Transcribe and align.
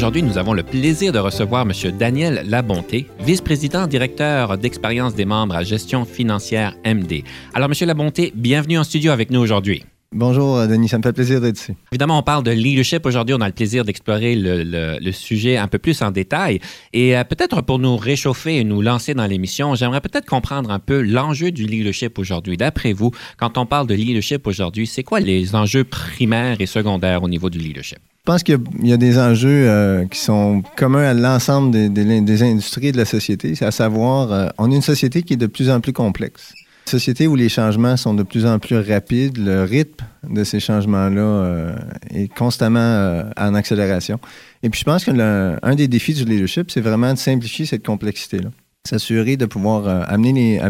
Aujourd'hui, 0.00 0.22
nous 0.22 0.38
avons 0.38 0.54
le 0.54 0.62
plaisir 0.62 1.12
de 1.12 1.18
recevoir 1.18 1.66
M. 1.66 1.72
Daniel 1.98 2.42
Labonté, 2.46 3.06
vice-président 3.20 3.86
directeur 3.86 4.56
d'expérience 4.56 5.14
des 5.14 5.26
membres 5.26 5.54
à 5.54 5.62
gestion 5.62 6.06
financière 6.06 6.74
MD. 6.86 7.22
Alors, 7.52 7.68
M. 7.70 7.86
Labonté, 7.86 8.32
bienvenue 8.34 8.78
en 8.78 8.84
studio 8.84 9.12
avec 9.12 9.30
nous 9.30 9.40
aujourd'hui. 9.40 9.84
Bonjour, 10.14 10.56
euh, 10.56 10.66
Denis, 10.66 10.88
ça 10.88 10.96
me 10.96 11.02
fait 11.02 11.12
plaisir 11.12 11.42
d'être 11.42 11.60
ici. 11.60 11.74
Évidemment, 11.92 12.18
on 12.18 12.22
parle 12.22 12.44
de 12.44 12.50
leadership 12.50 13.04
aujourd'hui. 13.04 13.34
On 13.34 13.42
a 13.42 13.46
le 13.46 13.52
plaisir 13.52 13.84
d'explorer 13.84 14.36
le, 14.36 15.12
sujet 15.12 15.58
un 15.58 15.68
peu 15.68 15.78
plus 15.78 16.00
en 16.00 16.10
détail. 16.10 16.60
Et 16.94 17.14
euh, 17.14 17.22
peut-être 17.22 17.60
pour 17.60 17.78
nous 17.78 17.98
réchauffer 17.98 18.56
et 18.56 18.64
nous 18.64 18.80
lancer 18.80 19.12
dans 19.12 19.26
l'émission, 19.26 19.74
j'aimerais 19.74 20.00
peut-être 20.00 20.24
comprendre 20.24 20.70
un 20.70 20.78
peu 20.78 21.02
l'enjeu 21.02 21.50
du 21.50 21.66
leadership 21.66 22.18
aujourd'hui. 22.18 22.56
D'après 22.56 22.94
vous, 22.94 23.10
quand 23.36 23.58
on 23.58 23.66
parle 23.66 23.86
de 23.86 23.94
leadership 23.94 24.46
aujourd'hui, 24.46 24.86
c'est 24.86 25.02
quoi 25.02 25.20
les 25.20 25.54
enjeux 25.54 25.84
primaires 25.84 26.56
et 26.58 26.66
secondaires 26.66 27.22
au 27.22 27.28
niveau 27.28 27.50
du 27.50 27.58
leadership? 27.58 27.98
Je 28.20 28.32
pense 28.32 28.42
qu'il 28.42 28.58
y, 28.82 28.92
a 28.92 28.98
des 28.98 29.18
enjeux 29.18 29.66
euh, 29.66 30.04
qui 30.04 30.18
sont 30.18 30.62
communs 30.76 31.04
à 31.04 31.14
l'ensemble 31.14 31.70
des, 31.70 32.42
industries 32.42 32.92
de 32.92 32.98
la 32.98 33.06
société. 33.06 33.54
C'est 33.54 33.64
à 33.64 33.70
savoir, 33.70 34.30
euh, 34.30 34.48
on 34.58 34.70
est 34.70 34.76
une 34.76 34.82
société 34.82 35.22
qui 35.22 35.32
est 35.32 35.38
de 35.38 35.46
plus 35.46 35.70
en 35.70 35.80
plus 35.80 35.94
complexe. 35.94 36.52
Une 36.86 36.90
société 36.90 37.26
où 37.26 37.34
les 37.34 37.48
changements 37.48 37.96
sont 37.96 38.12
de 38.12 38.22
plus 38.22 38.44
en 38.44 38.58
plus 38.58 38.78
rapides. 38.78 39.38
Le 39.38 39.64
rythme 39.64 40.04
de 40.28 40.44
ces 40.44 40.60
changements-là 40.60 41.22
euh, 41.22 41.76
est 42.10 42.28
constamment 42.28 43.24
en 43.38 43.54
accélération. 43.54 44.20
Et 44.62 44.68
puis, 44.68 44.80
je 44.80 44.84
pense 44.84 45.06
que 45.06 45.56
un 45.62 45.74
des 45.74 45.88
défis 45.88 46.12
du 46.12 46.26
leadership, 46.26 46.70
c'est 46.70 46.82
vraiment 46.82 47.14
de 47.14 47.18
simplifier 47.18 47.64
cette 47.64 47.86
complexité-là. 47.86 48.50
S'assurer 48.86 49.38
de 49.38 49.46
pouvoir 49.46 49.88
amener 50.10 50.60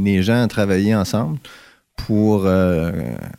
les 0.00 0.22
gens 0.22 0.40
à 0.40 0.46
travailler 0.46 0.94
ensemble 0.94 1.38
pour 1.96 2.42
euh, 2.46 2.90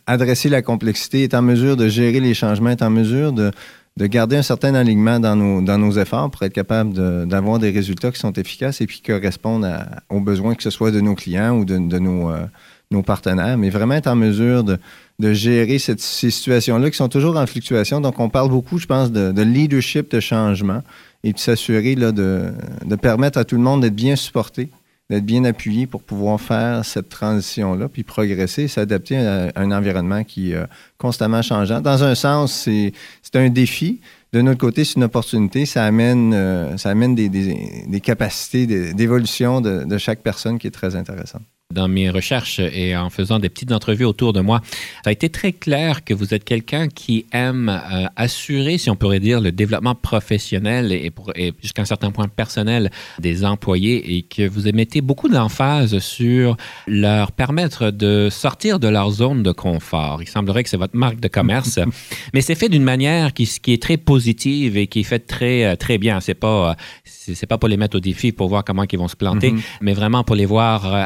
adresser 0.06 0.48
la 0.48 0.62
complexité, 0.62 1.22
est 1.22 1.34
en 1.34 1.42
mesure 1.42 1.76
de 1.76 1.88
gérer 1.88 2.20
les 2.20 2.34
changements, 2.34 2.70
est 2.70 2.82
en 2.82 2.90
mesure 2.90 3.32
de, 3.32 3.50
de 3.96 4.06
garder 4.06 4.36
un 4.36 4.42
certain 4.42 4.74
alignement 4.74 5.20
dans 5.20 5.36
nos, 5.36 5.60
dans 5.60 5.78
nos 5.78 5.92
efforts 5.92 6.30
pour 6.30 6.42
être 6.42 6.52
capable 6.52 7.26
d'avoir 7.26 7.58
des 7.58 7.70
résultats 7.70 8.10
qui 8.10 8.18
sont 8.18 8.32
efficaces 8.32 8.80
et 8.80 8.86
qui 8.86 9.02
correspondent 9.02 9.68
aux 10.10 10.20
besoins, 10.20 10.54
que 10.54 10.62
ce 10.62 10.70
soit 10.70 10.90
de 10.90 11.00
nos 11.00 11.14
clients 11.14 11.56
ou 11.56 11.64
de, 11.64 11.78
de 11.78 11.98
nos, 11.98 12.30
euh, 12.30 12.46
nos, 12.90 13.02
partenaires, 13.02 13.56
mais 13.56 13.70
vraiment 13.70 13.94
être 13.94 14.08
en 14.08 14.16
mesure 14.16 14.64
de, 14.64 14.78
de 15.20 15.32
gérer 15.32 15.78
ces 15.78 15.96
situations-là 15.98 16.90
qui 16.90 16.96
sont 16.96 17.08
toujours 17.08 17.36
en 17.36 17.46
fluctuation. 17.46 18.00
Donc, 18.00 18.18
on 18.18 18.28
parle 18.28 18.48
beaucoup, 18.48 18.78
je 18.78 18.86
pense, 18.86 19.12
de, 19.12 19.42
leadership 19.42 20.10
de 20.10 20.20
changement 20.20 20.82
et 21.22 21.32
de 21.32 21.38
s'assurer 21.38 21.94
de, 21.94 22.10
de 22.10 22.96
permettre 22.96 23.38
à 23.38 23.44
tout 23.44 23.56
le 23.56 23.62
monde 23.62 23.82
d'être 23.82 23.94
bien 23.94 24.16
supporté 24.16 24.70
d'être 25.10 25.24
bien 25.24 25.44
appuyé 25.44 25.86
pour 25.86 26.02
pouvoir 26.02 26.40
faire 26.40 26.84
cette 26.84 27.08
transition-là, 27.08 27.88
puis 27.88 28.04
progresser, 28.04 28.68
s'adapter 28.68 29.18
à 29.18 29.52
un 29.56 29.70
environnement 29.70 30.24
qui 30.24 30.52
est 30.52 30.56
euh, 30.56 30.66
constamment 30.98 31.42
changeant. 31.42 31.80
Dans 31.80 32.04
un 32.04 32.14
sens, 32.14 32.52
c'est 32.52 32.92
un 33.34 33.50
défi. 33.50 34.00
De 34.32 34.40
notre 34.40 34.58
côté, 34.58 34.84
c'est 34.84 34.96
une 34.96 35.04
opportunité. 35.04 35.66
Ça 35.66 35.84
amène, 35.84 36.32
euh, 36.34 36.76
des 36.76 38.00
capacités 38.00 38.66
d'évolution 38.94 39.60
de, 39.60 39.84
de 39.84 39.98
chaque 39.98 40.20
personne 40.20 40.58
qui 40.58 40.66
est 40.66 40.72
très 40.72 40.96
intéressante 40.96 41.42
dans 41.72 41.88
mes 41.88 42.10
recherches 42.10 42.60
et 42.60 42.96
en 42.96 43.10
faisant 43.10 43.38
des 43.38 43.48
petites 43.48 43.72
entrevues 43.72 44.04
autour 44.04 44.32
de 44.32 44.40
moi, 44.40 44.60
ça 45.02 45.10
a 45.10 45.12
été 45.12 45.28
très 45.28 45.52
clair 45.52 46.04
que 46.04 46.14
vous 46.14 46.34
êtes 46.34 46.44
quelqu'un 46.44 46.88
qui 46.88 47.26
aime 47.32 47.68
euh, 47.68 48.06
assurer, 48.16 48.78
si 48.78 48.90
on 48.90 48.96
pourrait 48.96 49.20
dire, 49.20 49.40
le 49.40 49.50
développement 49.50 49.94
professionnel 49.94 50.92
et, 50.92 51.10
et 51.36 51.52
jusqu'à 51.62 51.82
un 51.82 51.86
certain 51.86 52.10
point 52.10 52.28
personnel 52.28 52.90
des 53.18 53.44
employés 53.44 54.16
et 54.16 54.22
que 54.22 54.46
vous 54.46 54.70
mettez 54.72 55.00
beaucoup 55.00 55.28
d'emphase 55.28 55.98
sur 55.98 56.56
leur 56.86 57.32
permettre 57.32 57.90
de 57.90 58.28
sortir 58.30 58.78
de 58.78 58.88
leur 58.88 59.10
zone 59.10 59.42
de 59.42 59.52
confort. 59.52 60.22
Il 60.22 60.28
semblerait 60.28 60.64
que 60.64 60.70
c'est 60.70 60.76
votre 60.76 60.96
marque 60.96 61.20
de 61.20 61.28
commerce, 61.28 61.80
mais 62.34 62.40
c'est 62.40 62.54
fait 62.54 62.68
d'une 62.68 62.84
manière 62.84 63.32
qui, 63.32 63.46
qui, 63.46 63.72
est 63.72 63.82
très 63.82 63.96
positive 63.96 64.76
et 64.76 64.86
qui 64.86 65.00
est 65.00 65.04
faite 65.04 65.26
très, 65.26 65.64
euh, 65.64 65.76
très 65.76 65.98
bien. 65.98 66.20
C'est 66.20 66.34
pas, 66.34 66.76
c'est 67.04 67.46
pas 67.46 67.58
pour 67.58 67.68
les 67.68 67.76
mettre 67.76 67.96
au 67.96 68.00
défi 68.00 68.32
pour 68.32 68.48
voir 68.48 68.64
comment 68.64 68.84
ils 68.90 68.98
vont 68.98 69.08
se 69.08 69.16
planter, 69.16 69.52
mm-hmm. 69.52 69.62
mais 69.80 69.92
vraiment 69.92 70.24
pour 70.24 70.36
les 70.36 70.46
voir 70.46 70.86
euh, 70.92 71.04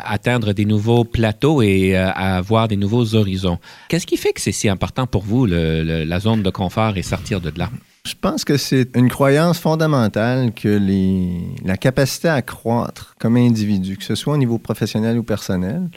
des 0.55 0.65
nouveaux 0.65 1.05
plateaux 1.05 1.63
et 1.63 1.97
euh, 1.97 2.11
à 2.11 2.37
avoir 2.37 2.69
des 2.69 2.77
nouveaux 2.77 3.15
horizons. 3.15 3.59
Qu'est-ce 3.89 4.07
qui 4.07 4.17
fait 4.17 4.33
que 4.33 4.41
c'est 4.41 4.53
si 4.53 4.69
important 4.69 5.07
pour 5.07 5.23
vous, 5.23 5.47
la 5.47 6.21
zone 6.21 6.43
de 6.43 6.51
confort 6.51 6.97
et 6.97 7.03
sortir 7.03 7.41
de 7.41 7.53
là? 7.57 7.71
Je 8.07 8.15
pense 8.19 8.45
que 8.45 8.57
c'est 8.57 8.89
une 8.97 9.11
croyance 9.11 9.59
fondamentale 9.59 10.53
que 10.55 10.81
la 11.65 11.77
capacité 11.77 12.29
à 12.29 12.41
croître 12.43 13.15
comme 13.19 13.37
individu, 13.37 13.97
que 13.97 14.05
ce 14.05 14.15
soit 14.15 14.35
au 14.35 14.39
niveau 14.39 14.59
professionnel 14.59 15.19
ou 15.19 15.23
personnel, 15.23 15.89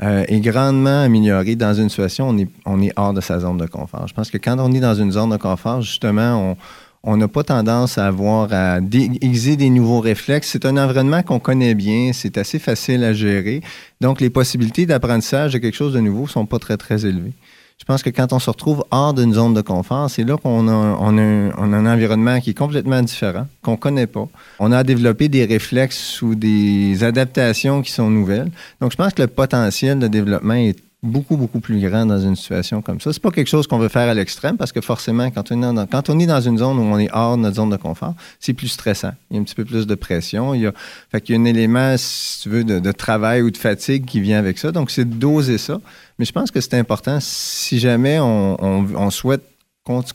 euh, 0.00 0.24
est 0.28 0.40
grandement 0.40 1.02
améliorée 1.02 1.56
dans 1.56 1.74
une 1.74 1.88
situation 1.88 2.30
où 2.30 2.40
on 2.40 2.46
on 2.66 2.80
est 2.80 2.92
hors 2.96 3.12
de 3.12 3.20
sa 3.20 3.40
zone 3.40 3.58
de 3.58 3.66
confort. 3.66 4.06
Je 4.06 4.14
pense 4.14 4.30
que 4.30 4.38
quand 4.38 4.56
on 4.60 4.72
est 4.72 4.80
dans 4.80 4.94
une 4.94 5.10
zone 5.10 5.30
de 5.30 5.36
confort, 5.36 5.82
justement, 5.82 6.52
on, 6.52 6.56
on 7.02 7.16
n'a 7.16 7.28
pas 7.28 7.44
tendance 7.44 7.98
à 7.98 8.06
avoir 8.06 8.52
à 8.52 8.80
déguiser 8.80 9.56
des 9.56 9.70
nouveaux 9.70 10.00
réflexes. 10.00 10.48
C'est 10.50 10.66
un 10.66 10.76
environnement 10.76 11.22
qu'on 11.22 11.38
connaît 11.38 11.74
bien, 11.74 12.12
c'est 12.12 12.38
assez 12.38 12.58
facile 12.58 13.04
à 13.04 13.12
gérer. 13.12 13.62
Donc, 14.00 14.20
les 14.20 14.30
possibilités 14.30 14.86
d'apprentissage 14.86 15.52
de 15.52 15.58
quelque 15.58 15.76
chose 15.76 15.92
de 15.92 16.00
nouveau 16.00 16.26
sont 16.26 16.46
pas 16.46 16.58
très, 16.58 16.76
très 16.76 17.06
élevées. 17.06 17.34
Je 17.78 17.84
pense 17.84 18.02
que 18.02 18.10
quand 18.10 18.32
on 18.32 18.40
se 18.40 18.50
retrouve 18.50 18.84
hors 18.90 19.14
d'une 19.14 19.32
zone 19.32 19.54
de 19.54 19.60
confort, 19.60 20.10
c'est 20.10 20.24
là 20.24 20.36
qu'on 20.36 20.66
a, 20.66 20.72
on 20.72 21.16
a, 21.16 21.22
un 21.22 21.86
environnement 21.86 22.40
qui 22.40 22.50
est 22.50 22.54
complètement 22.54 23.00
différent, 23.02 23.46
qu'on 23.62 23.72
ne 23.72 23.76
connaît 23.76 24.08
pas. 24.08 24.28
On 24.58 24.72
a 24.72 24.82
développé 24.82 25.28
des 25.28 25.44
réflexes 25.44 26.20
ou 26.20 26.34
des 26.34 27.04
adaptations 27.04 27.80
qui 27.82 27.92
sont 27.92 28.10
nouvelles. 28.10 28.50
Donc, 28.80 28.90
je 28.90 28.96
pense 28.96 29.14
que 29.14 29.22
le 29.22 29.28
potentiel 29.28 30.00
de 30.00 30.08
développement 30.08 30.54
est 30.54 30.76
beaucoup, 31.02 31.36
beaucoup 31.36 31.60
plus 31.60 31.80
grand 31.80 32.06
dans 32.06 32.18
une 32.18 32.34
situation 32.34 32.82
comme 32.82 33.00
ça. 33.00 33.12
C'est 33.12 33.22
pas 33.22 33.30
quelque 33.30 33.46
chose 33.46 33.66
qu'on 33.66 33.78
veut 33.78 33.88
faire 33.88 34.08
à 34.08 34.14
l'extrême 34.14 34.56
parce 34.56 34.72
que 34.72 34.80
forcément, 34.80 35.30
quand 35.30 35.52
on, 35.52 35.62
est 35.62 35.74
dans, 35.74 35.86
quand 35.86 36.10
on 36.10 36.18
est 36.18 36.26
dans 36.26 36.40
une 36.40 36.58
zone 36.58 36.78
où 36.78 36.82
on 36.82 36.98
est 36.98 37.10
hors 37.12 37.36
de 37.36 37.42
notre 37.42 37.56
zone 37.56 37.70
de 37.70 37.76
confort, 37.76 38.14
c'est 38.40 38.52
plus 38.52 38.68
stressant. 38.68 39.12
Il 39.30 39.36
y 39.36 39.38
a 39.38 39.40
un 39.40 39.44
petit 39.44 39.54
peu 39.54 39.64
plus 39.64 39.86
de 39.86 39.94
pression. 39.94 40.54
Il 40.54 40.62
y 40.62 40.66
a, 40.66 40.72
fait 41.10 41.28
y 41.28 41.34
a 41.34 41.36
un 41.38 41.44
élément, 41.44 41.94
si 41.96 42.42
tu 42.42 42.48
veux, 42.48 42.64
de, 42.64 42.92
travail 42.92 43.42
ou 43.42 43.50
de 43.50 43.56
fatigue 43.56 44.06
qui 44.06 44.20
vient 44.20 44.38
avec 44.38 44.58
ça. 44.58 44.72
Donc, 44.72 44.90
c'est 44.90 45.08
de 45.08 45.14
doser 45.14 45.58
ça. 45.58 45.80
Mais 46.18 46.24
je 46.24 46.32
pense 46.32 46.50
que 46.50 46.60
c'est 46.60 46.74
important 46.74 47.18
si 47.20 47.78
jamais 47.78 48.18
on, 48.20 49.10
souhaite 49.10 49.44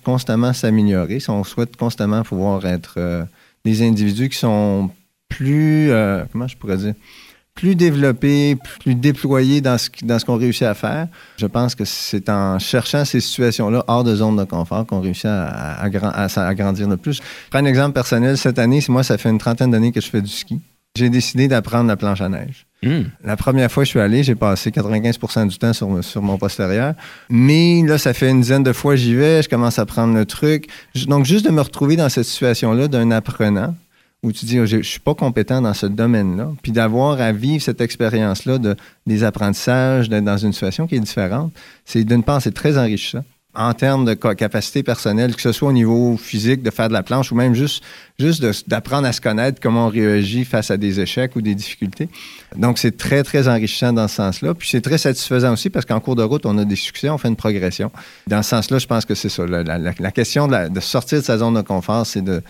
constamment 0.04 0.54
s'améliorer, 0.54 1.20
si 1.20 1.30
on 1.30 1.44
souhaite 1.44 1.78
constamment 1.78 2.22
pouvoir 2.24 2.66
être 2.66 2.96
euh, 2.98 3.24
des 3.66 3.82
individus 3.82 4.30
qui 4.30 4.38
sont 4.38 4.92
plus, 5.30 5.90
euh, 5.90 6.26
comment 6.32 6.48
je 6.48 6.56
pourrais 6.58 6.78
dire, 6.78 6.94
plus 7.56 7.76
développé, 7.76 8.58
plus 8.80 8.96
déployé 8.96 9.62
dans 9.62 9.78
ce, 9.78 9.90
dans 10.04 10.18
ce 10.20 10.26
qu'on 10.26 10.38
réussit 10.38 10.64
à 10.64 10.74
faire. 10.74 11.08
Je 11.38 11.46
pense 11.46 11.76
que 11.76 11.86
c'est 11.86 12.30
en 12.30 12.60
cherchant 12.60 13.06
ces 13.06 13.20
situations-là 13.20 13.84
hors 13.88 14.04
de 14.04 14.16
zone 14.16 14.38
de 14.38 14.44
confort 14.44 14.86
qu'on 14.86 15.02
réussit 15.02 15.26
à, 15.26 15.82
à, 15.82 16.54
grandir 16.56 16.90
le 16.90 16.98
plus. 16.98 17.18
Je 17.18 17.22
prends 17.50 17.60
un 17.60 17.66
exemple 17.66 17.94
personnel. 17.94 18.38
Cette 18.38 18.60
année, 18.60 18.84
moi, 18.90 19.04
ça 19.04 19.18
fait 19.18 19.30
une 19.30 19.38
trentaine 19.38 19.72
d'années 19.72 19.92
que 19.92 20.02
je 20.02 20.10
fais 20.10 20.22
du 20.22 20.32
ski. 20.32 20.62
J'ai 20.96 21.10
décidé 21.10 21.48
d'apprendre 21.48 21.88
la 21.88 21.96
planche 21.96 22.22
à 22.22 22.30
neige. 22.30 22.68
Hmm. 22.84 23.04
La 23.24 23.36
première 23.36 23.72
fois 23.72 23.82
que 23.82 23.86
je 23.86 23.92
suis 23.92 24.00
allé, 24.00 24.22
j'ai 24.22 24.36
passé 24.36 24.72
95 24.72 25.48
du 25.48 25.58
temps 25.58 25.74
sur, 25.74 26.04
sur 26.04 26.22
mon 26.22 26.38
postérieur. 26.38 26.94
Mais 27.30 27.82
là, 27.82 27.98
ça 27.98 28.14
fait 28.14 28.30
une 28.30 28.42
dizaine 28.42 28.62
de 28.62 28.74
fois 28.74 28.94
que 28.94 28.98
j'y 28.98 29.16
vais, 29.16 29.42
je 29.42 29.50
commence 29.50 29.80
à 29.80 29.88
prendre 29.88 30.14
le 30.14 30.26
truc. 30.26 30.68
Donc, 31.08 31.26
juste 31.26 31.46
de 31.46 31.52
me 31.52 31.62
retrouver 31.62 31.96
dans 31.96 32.10
cette 32.10 32.26
situation-là 32.26 32.88
d'un 32.90 33.10
apprenant, 33.10 33.74
où 34.24 34.32
tu 34.32 34.46
dis, 34.46 34.66
je 34.66 34.78
ne 34.78 34.82
suis 34.82 35.00
pas 35.00 35.14
compétent 35.14 35.62
dans 35.62 35.74
ce 35.74 35.86
domaine-là, 35.86 36.52
puis 36.62 36.72
d'avoir 36.72 37.20
à 37.22 37.32
vivre 37.32 37.62
cette 37.62 37.82
expérience-là 37.82 38.58
de, 38.58 38.76
des 39.06 39.24
apprentissages, 39.24 40.10
d'être 40.10 40.24
dans 40.24 40.38
une 40.38 40.54
situation 40.54 40.88
qui 40.88 40.96
est 40.96 41.00
différente, 41.00 41.54
c'est 41.86 42.04
d'une 42.04 42.24
part, 42.24 42.42
c'est 42.42 42.54
très 42.54 42.78
enrichissant 42.78 43.24
en 43.56 43.74
termes 43.74 44.06
de 44.06 44.14
capacité 44.16 44.82
personnelle, 44.82 45.36
que 45.36 45.42
ce 45.42 45.52
soit 45.52 45.70
au 45.70 45.74
niveau 45.74 46.18
physique, 46.18 46.64
de 46.64 46.72
faire 46.72 46.88
de 46.88 46.94
la 46.94 47.04
planche, 47.04 47.32
ou 47.32 47.36
même 47.36 47.54
juste, 47.54 47.84
juste 48.18 48.68
d'apprendre 48.68 49.08
à 49.08 49.14
se 49.14 49.22
connaître, 49.22 49.60
comment 49.62 49.88
on 49.88 49.90
réagit 49.90 50.44
face 50.44 50.72
à 50.72 50.78
des 50.78 51.00
échecs 51.00 51.36
ou 51.36 51.42
des 51.42 51.54
difficultés. 51.54 52.10
Donc, 52.56 52.80
c'est 52.80 52.98
très, 52.98 53.22
très 53.22 53.48
enrichissant 53.48 53.94
dans 53.94 54.08
ce 54.08 54.16
sens-là. 54.16 54.56
Puis, 54.56 54.70
c'est 54.70 54.82
très 54.82 54.98
satisfaisant 54.98 55.54
aussi 55.54 55.70
parce 55.70 55.86
qu'en 55.86 56.00
cours 56.00 56.16
de 56.16 56.24
route, 56.24 56.48
on 56.48 56.58
a 56.58 56.66
des 56.66 56.76
succès, 56.76 57.10
on 57.10 57.20
fait 57.20 57.28
une 57.28 57.36
progression. 57.36 57.92
Dans 58.26 58.42
ce 58.42 58.50
sens-là, 58.50 58.80
je 58.80 58.88
pense 58.88 59.06
que 59.06 59.14
c'est 59.14 59.30
ça. 59.30 59.46
La, 59.46 60.12
question 60.12 60.48
de, 60.48 60.80
sortir 60.80 61.20
de 61.20 61.24
sa 61.24 61.38
zone 61.38 61.54
de 61.54 61.62
confort, 61.62 62.08
c'est 62.08 62.24
de, 62.24 62.42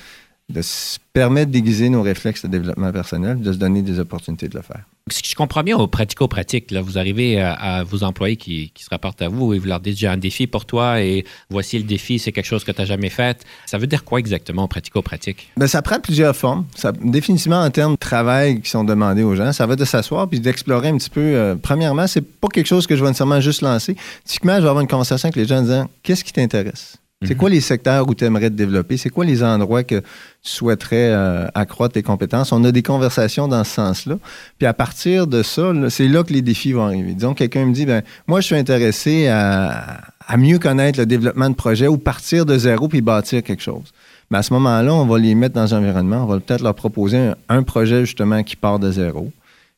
de 0.49 0.61
se 0.61 0.99
permettre 1.13 1.51
d'aiguiser 1.51 1.89
nos 1.89 2.01
réflexes 2.01 2.43
de 2.43 2.49
développement 2.49 2.91
personnel, 2.91 3.39
de 3.39 3.53
se 3.53 3.57
donner 3.57 3.81
des 3.81 3.99
opportunités 3.99 4.49
de 4.49 4.55
le 4.55 4.61
faire. 4.61 4.81
Si 5.09 5.21
je 5.25 5.35
comprends 5.35 5.63
bien, 5.63 5.77
au 5.77 5.87
pratico-pratique, 5.87 6.71
là, 6.71 6.81
vous 6.81 6.97
arrivez 6.97 7.39
à, 7.41 7.83
vos 7.83 8.03
employés 8.03 8.37
qui, 8.37 8.71
se 8.77 8.89
rapportent 8.89 9.21
à 9.21 9.27
vous 9.27 9.53
et 9.53 9.59
vous 9.59 9.67
leur 9.67 9.79
dites 9.79 9.97
j'ai 9.97 10.07
un 10.07 10.17
défi 10.17 10.47
pour 10.47 10.65
toi 10.65 11.01
et 11.01 11.25
voici 11.49 11.77
le 11.77 11.83
défi, 11.83 12.19
c'est 12.19 12.31
quelque 12.31 12.45
chose 12.45 12.63
que 12.63 12.71
tu 12.71 12.79
n'as 12.79 12.87
jamais 12.87 13.09
fait. 13.09 13.45
Ça 13.65 13.77
veut 13.77 13.87
dire 13.87 14.05
quoi 14.05 14.19
exactement 14.19 14.63
au 14.63 14.67
pratico-pratique? 14.67 15.49
Bien, 15.57 15.67
ça 15.67 15.81
prend 15.81 15.99
plusieurs 15.99 16.35
formes. 16.35 16.65
Ça, 16.75 16.93
définitivement, 16.93 17.61
en 17.61 17.69
termes 17.69 17.93
de 17.93 17.99
travail 17.99 18.61
qui 18.61 18.69
sont 18.69 18.83
demandés 18.83 19.23
aux 19.23 19.35
gens, 19.35 19.51
ça 19.51 19.65
va 19.65 19.75
de 19.75 19.85
s'asseoir 19.85 20.29
puis 20.29 20.39
d'explorer 20.39 20.89
un 20.89 20.97
petit 20.97 21.09
peu. 21.09 21.21
Euh, 21.21 21.55
premièrement, 21.55 22.07
c'est 22.07 22.21
pas 22.21 22.47
quelque 22.47 22.67
chose 22.67 22.87
que 22.87 22.95
je 22.95 23.01
vais 23.01 23.09
nécessairement 23.09 23.41
juste 23.41 23.61
lancer. 23.61 23.95
Typiquement, 24.23 24.55
je 24.55 24.61
vais 24.61 24.69
avoir 24.69 24.81
une 24.81 24.87
conversation 24.87 25.27
avec 25.27 25.35
les 25.35 25.45
gens 25.45 25.57
en 25.57 25.63
disant 25.63 25.89
qu'est-ce 26.01 26.23
qui 26.23 26.31
t'intéresse? 26.31 26.97
C'est 27.23 27.33
mhm. 27.33 27.39
quoi 27.39 27.49
les 27.49 27.61
secteurs 27.61 28.07
où 28.07 28.15
tu 28.15 28.25
aimerais 28.25 28.49
te 28.49 28.55
développer? 28.55 28.97
C'est 28.97 29.09
quoi 29.09 29.25
les 29.25 29.43
endroits 29.43 29.83
que 29.83 29.99
tu 29.99 30.03
souhaiterais 30.41 31.11
euh, 31.11 31.47
accroître 31.53 31.93
tes 31.93 32.03
compétences? 32.03 32.51
On 32.51 32.63
a 32.63 32.71
des 32.71 32.83
conversations 32.83 33.47
dans 33.47 33.63
ce 33.63 33.71
sens-là. 33.71 34.17
Puis 34.57 34.67
à 34.67 34.73
partir 34.73 35.27
de 35.27 35.43
ça, 35.43 35.71
c'est 35.89 36.07
là 36.07 36.23
que 36.23 36.33
les 36.33 36.41
défis 36.41 36.73
vont 36.73 36.85
arriver. 36.85 37.13
Disons, 37.13 37.33
quelqu'un 37.33 37.65
me 37.65 37.73
dit, 37.73 37.85
ben 37.85 38.03
moi, 38.27 38.41
je 38.41 38.47
suis 38.47 38.55
intéressé 38.55 39.27
à, 39.27 40.01
mieux 40.37 40.59
connaître 40.59 40.99
le 40.99 41.05
développement 41.05 41.49
de 41.49 41.55
projet 41.55 41.87
ou 41.87 41.97
partir 41.97 42.45
de 42.45 42.57
zéro 42.57 42.87
puis 42.87 43.01
bâtir 43.01 43.43
quelque 43.43 43.63
chose. 43.63 43.93
Mais 44.31 44.37
à 44.37 44.43
ce 44.43 44.53
moment-là, 44.53 44.93
on 44.93 45.05
va 45.05 45.19
les 45.19 45.35
mettre 45.35 45.55
dans 45.55 45.75
un 45.75 45.79
environnement, 45.79 46.23
on 46.23 46.27
va 46.27 46.39
peut-être 46.39 46.63
leur 46.63 46.75
proposer 46.75 47.31
un 47.49 47.63
projet 47.63 48.05
justement 48.05 48.41
qui 48.43 48.55
part 48.55 48.79
de 48.79 48.91
zéro 48.91 49.31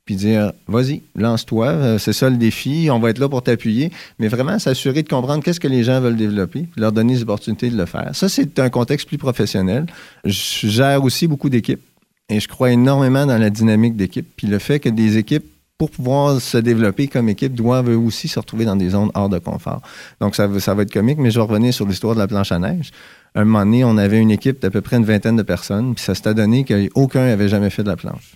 puis 0.05 0.15
dire 0.15 0.53
vas-y, 0.67 1.01
lance-toi, 1.15 1.67
euh, 1.67 1.97
c'est 1.97 2.13
ça 2.13 2.29
le 2.29 2.37
défi, 2.37 2.89
on 2.91 2.99
va 2.99 3.09
être 3.09 3.17
là 3.17 3.27
pour 3.27 3.41
t'appuyer, 3.41 3.91
mais 4.19 4.27
vraiment 4.27 4.59
s'assurer 4.59 5.03
de 5.03 5.09
comprendre 5.09 5.43
qu'est-ce 5.43 5.59
que 5.59 5.67
les 5.67 5.83
gens 5.83 5.99
veulent 5.99 6.15
développer, 6.15 6.67
leur 6.77 6.91
donner 6.91 7.15
les 7.15 7.23
opportunités 7.23 7.69
de 7.69 7.77
le 7.77 7.85
faire. 7.85 8.11
Ça, 8.13 8.29
c'est 8.29 8.59
un 8.59 8.69
contexte 8.69 9.07
plus 9.07 9.17
professionnel. 9.17 9.87
Je 10.23 10.67
gère 10.67 11.03
aussi 11.03 11.27
beaucoup 11.27 11.49
d'équipes 11.49 11.81
et 12.29 12.39
je 12.39 12.47
crois 12.47 12.71
énormément 12.71 13.25
dans 13.25 13.37
la 13.37 13.49
dynamique 13.49 13.95
d'équipe, 13.95 14.27
puis 14.35 14.47
le 14.47 14.59
fait 14.59 14.79
que 14.79 14.89
des 14.89 15.17
équipes 15.17 15.45
pour 15.77 15.91
pouvoir 15.91 16.39
se 16.39 16.57
développer 16.57 17.07
comme 17.07 17.27
équipe, 17.27 17.53
doivent 17.53 17.89
aussi 17.89 18.27
se 18.27 18.39
retrouver 18.39 18.65
dans 18.65 18.77
des 18.77 18.89
zones 18.91 19.11
hors 19.13 19.27
de 19.27 19.39
confort. 19.39 19.81
Donc, 20.21 20.35
ça, 20.35 20.47
ça 20.59 20.73
va 20.73 20.83
être 20.83 20.93
comique, 20.93 21.17
mais 21.17 21.31
je 21.31 21.39
vais 21.39 21.45
revenir 21.45 21.73
sur 21.73 21.85
l'histoire 21.85 22.13
de 22.13 22.19
la 22.19 22.27
planche 22.27 22.51
à 22.51 22.59
neige. 22.59 22.91
Un 23.35 23.43
moment 23.43 23.65
donné, 23.65 23.83
on 23.83 23.97
avait 23.97 24.19
une 24.19 24.31
équipe 24.31 24.61
d'à 24.61 24.69
peu 24.69 24.79
près 24.79 24.95
une 24.95 25.03
vingtaine 25.03 25.35
de 25.35 25.43
personnes, 25.43 25.93
puis 25.93 26.03
ça 26.03 26.15
s'est 26.15 26.33
donné 26.33 26.63
qu'aucun 26.63 27.25
n'avait 27.25 27.49
jamais 27.49 27.69
fait 27.69 27.83
de 27.83 27.89
la 27.89 27.97
planche. 27.97 28.35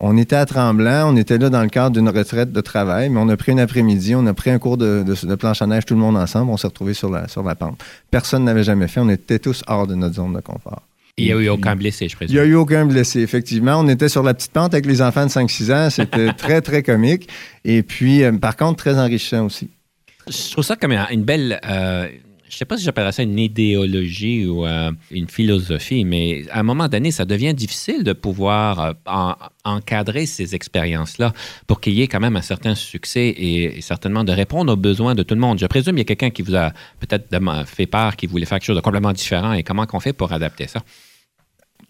On 0.00 0.16
était 0.18 0.36
à 0.36 0.44
Tremblant, 0.44 1.12
on 1.12 1.16
était 1.16 1.38
là 1.38 1.50
dans 1.50 1.62
le 1.62 1.68
cadre 1.68 1.96
d'une 1.96 2.08
retraite 2.08 2.52
de 2.52 2.60
travail, 2.60 3.08
mais 3.08 3.20
on 3.20 3.28
a 3.28 3.36
pris 3.36 3.52
un 3.52 3.58
après-midi, 3.58 4.14
on 4.14 4.26
a 4.26 4.34
pris 4.34 4.50
un 4.50 4.58
cours 4.58 4.76
de, 4.76 5.04
planche 5.36 5.62
à 5.62 5.66
neige 5.66 5.86
tout 5.86 5.94
le 5.94 6.00
monde 6.00 6.16
ensemble, 6.16 6.50
on 6.50 6.56
s'est 6.56 6.66
retrouvés 6.66 6.94
sur 6.94 7.10
la, 7.10 7.28
sur 7.28 7.42
la 7.42 7.54
pente. 7.54 7.82
Personne 8.10 8.44
n'avait 8.44 8.64
jamais 8.64 8.88
fait, 8.88 9.00
on 9.00 9.08
était 9.08 9.38
tous 9.38 9.62
hors 9.66 9.86
de 9.86 9.94
notre 9.94 10.16
zone 10.16 10.34
de 10.34 10.40
confort. 10.40 10.82
Il 11.16 11.26
n'y 11.26 11.32
a 11.32 11.36
eu 11.36 11.48
aucun 11.48 11.76
blessé, 11.76 12.08
je 12.08 12.16
présume. 12.16 12.34
Il 12.34 12.40
n'y 12.40 12.44
a 12.44 12.50
eu 12.50 12.56
aucun 12.56 12.86
blessé, 12.86 13.20
effectivement. 13.20 13.78
On 13.78 13.88
était 13.88 14.08
sur 14.08 14.24
la 14.24 14.34
petite 14.34 14.50
pente 14.50 14.74
avec 14.74 14.84
les 14.84 15.00
enfants 15.00 15.24
de 15.24 15.30
5-6 15.30 15.72
ans. 15.72 15.88
C'était 15.88 16.32
très, 16.36 16.60
très 16.60 16.82
comique. 16.82 17.28
Et 17.64 17.84
puis, 17.84 18.24
euh, 18.24 18.32
par 18.32 18.56
contre, 18.56 18.82
très 18.82 18.98
enrichissant 18.98 19.46
aussi. 19.46 19.70
Je 20.26 20.50
trouve 20.50 20.64
ça 20.64 20.74
comme 20.74 20.92
une 20.92 21.22
belle, 21.22 21.60
euh, 21.68 22.08
je 22.48 22.54
ne 22.54 22.58
sais 22.58 22.64
pas 22.64 22.76
si 22.76 22.84
j'appellerais 22.84 23.12
ça 23.12 23.22
une 23.22 23.38
idéologie 23.38 24.46
ou 24.46 24.66
euh, 24.66 24.92
une 25.10 25.28
philosophie, 25.28 26.04
mais 26.04 26.44
à 26.50 26.60
un 26.60 26.62
moment 26.62 26.88
donné, 26.88 27.10
ça 27.10 27.24
devient 27.24 27.54
difficile 27.54 28.04
de 28.04 28.12
pouvoir 28.12 28.80
euh, 28.80 29.32
encadrer 29.64 30.26
ces 30.26 30.54
expériences-là 30.54 31.32
pour 31.66 31.80
qu'il 31.80 31.94
y 31.94 32.02
ait 32.02 32.08
quand 32.08 32.20
même 32.20 32.36
un 32.36 32.42
certain 32.42 32.74
succès 32.74 33.28
et, 33.36 33.80
certainement 33.80 34.24
de 34.24 34.32
répondre 34.32 34.72
aux 34.72 34.76
besoins 34.76 35.14
de 35.14 35.22
tout 35.22 35.34
le 35.34 35.40
monde. 35.40 35.58
Je 35.58 35.66
présume 35.66 35.94
qu'il 35.94 36.00
y 36.00 36.02
a 36.02 36.16
quelqu'un 36.16 36.30
qui 36.30 36.42
vous 36.42 36.54
a 36.54 36.72
peut-être 37.00 37.26
fait 37.66 37.86
part, 37.86 38.16
qui 38.16 38.26
voulait 38.26 38.46
faire 38.46 38.58
quelque 38.58 38.66
chose 38.66 38.76
de 38.76 38.82
complètement 38.82 39.12
différent 39.12 39.52
et 39.52 39.62
comment 39.62 39.86
on 39.92 40.00
fait 40.00 40.12
pour 40.12 40.32
adapter 40.32 40.66
ça? 40.66 40.82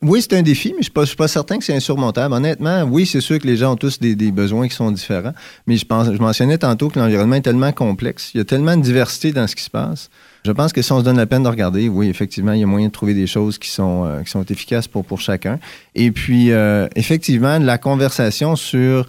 Oui, 0.06 0.21
c'est 0.21 0.37
un 0.37 0.43
défi, 0.43 0.69
mais 0.77 0.83
je 0.83 0.91
ne 0.95 1.06
suis, 1.06 1.17
pas 1.17 1.29
certain 1.29 1.56
que 1.56 1.65
c'est 1.65 1.75
insurmontable. 1.75 2.35
Honnêtement, 2.35 2.83
oui, 2.83 3.06
c'est 3.06 3.23
sûr 3.23 3.39
que 3.39 3.47
les 3.47 3.56
gens 3.56 3.73
ont 3.73 3.77
tous 3.77 3.99
des, 3.99 4.15
besoins 4.31 4.69
qui 4.69 4.75
sont 4.75 4.91
différents, 4.91 5.33
mais 5.67 5.79
je, 5.79 5.87
pense, 5.87 6.12
je 6.12 6.19
mentionnais 6.19 6.59
tantôt 6.59 6.91
que 6.91 6.99
l'environnement 6.99 7.37
est 7.37 7.41
tellement 7.41 7.73
complexe, 7.73 8.31
il 8.35 8.39
y 8.39 8.41
a 8.41 8.45
tellement 8.45 8.77
de 8.77 8.83
diversité 8.83 9.33
dans 9.33 9.47
ce 9.47 9.56
qui 9.56 9.62
se 9.62 9.71
passe 9.71 10.11
je 10.45 10.53
pense 10.53 10.75
que 10.75 10.83
si 10.83 10.93
on 10.93 10.99
se 11.01 11.05
donne 11.05 11.17
la 11.17 11.27
peine 11.27 11.43
de 11.43 11.49
regarder, 11.49 11.89
oui, 11.89 12.09
effectivement, 12.09 12.53
il 12.53 12.61
y 12.61 12.62
a 12.62 12.67
moyen 12.67 12.89
de 12.89 12.93
trouver 12.93 13.15
des 13.15 13.27
choses 13.27 13.56
qui 13.56 13.71
sont, 13.71 14.05
euh, 14.05 14.23
qui 14.23 14.31
sont 14.31 14.45
efficaces 14.45 14.87
pour, 14.87 15.05
pour 15.05 15.21
chacun. 15.21 15.59
Et 15.95 16.11
puis, 16.11 16.53
euh, 16.53 16.87
effectivement, 16.97 17.59
la 17.59 17.79
conversation 17.79 18.55
sur 18.55 19.06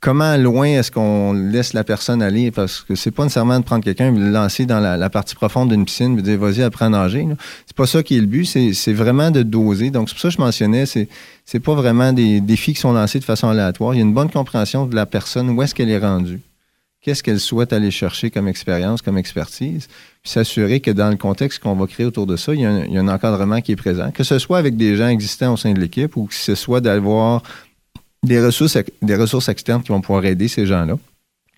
comment 0.00 0.36
loin 0.36 0.66
est-ce 0.66 0.90
qu'on 0.90 1.32
laisse 1.32 1.72
la 1.74 1.84
personne 1.84 2.22
aller, 2.22 2.50
parce 2.50 2.80
que 2.80 2.94
c'est 2.94 3.10
pas 3.10 3.22
nécessairement 3.22 3.58
de 3.60 3.64
prendre 3.64 3.84
quelqu'un 3.84 4.14
et 4.14 4.18
le 4.18 4.30
lancer 4.30 4.66
dans 4.66 4.80
la, 4.80 5.10
partie 5.10 5.34
profonde 5.34 5.70
d'une 5.70 5.84
piscine 5.84 6.18
et 6.18 6.22
dire 6.22 6.38
vas-y, 6.38 6.62
apprends 6.62 6.86
à 6.86 6.88
nager. 6.88 7.26
C'est 7.66 7.76
pas 7.76 7.86
ça 7.86 8.02
qui 8.02 8.16
est 8.16 8.20
le 8.20 8.26
but, 8.26 8.44
c'est 8.44 8.92
vraiment 8.92 9.30
de 9.30 9.42
doser. 9.42 9.90
Donc, 9.90 10.08
c'est 10.08 10.14
pour 10.14 10.22
ça 10.22 10.28
que 10.28 10.34
je 10.34 10.40
mentionnais, 10.40 10.86
c'est 10.86 11.60
pas 11.60 11.74
vraiment 11.74 12.12
des 12.12 12.40
défis 12.40 12.74
qui 12.74 12.80
sont 12.80 12.92
lancés 12.92 13.18
de 13.18 13.24
façon 13.24 13.48
aléatoire. 13.48 13.94
Il 13.94 13.98
y 13.98 14.00
a 14.00 14.04
une 14.04 14.14
bonne 14.14 14.30
compréhension 14.30 14.86
de 14.86 14.94
la 14.94 15.06
personne, 15.06 15.50
où 15.50 15.62
est-ce 15.62 15.74
qu'elle 15.74 15.90
est 15.90 15.98
rendue 15.98 16.40
qu'est-ce 17.02 17.22
qu'elle 17.22 17.40
souhaite 17.40 17.72
aller 17.72 17.90
chercher 17.90 18.30
comme 18.30 18.48
expérience, 18.48 19.02
comme 19.02 19.16
expertise, 19.16 19.88
puis 20.22 20.32
s'assurer 20.32 20.80
que 20.80 20.90
dans 20.90 21.08
le 21.08 21.16
contexte 21.16 21.60
qu'on 21.60 21.74
va 21.74 21.86
créer 21.86 22.06
autour 22.06 22.26
de 22.26 22.36
ça, 22.36 22.52
il 22.54 22.60
y, 22.60 22.66
a 22.66 22.70
un, 22.70 23.08
encadrement 23.08 23.60
qui 23.60 23.72
est 23.72 23.76
présent, 23.76 24.10
que 24.10 24.22
ce 24.22 24.38
soit 24.38 24.58
avec 24.58 24.76
des 24.76 24.96
gens 24.96 25.08
existants 25.08 25.54
au 25.54 25.56
sein 25.56 25.72
de 25.72 25.80
l'équipe 25.80 26.16
ou 26.16 26.26
que 26.26 26.34
ce 26.34 26.54
soit 26.54 26.80
d'avoir 26.80 27.42
des 28.22 28.40
ressources, 28.40 28.78
des 29.02 29.16
ressources 29.16 29.48
externes 29.48 29.82
qui 29.82 29.88
vont 29.88 30.00
pouvoir 30.00 30.24
aider 30.24 30.48
ces 30.48 30.66
gens-là. 30.66 30.98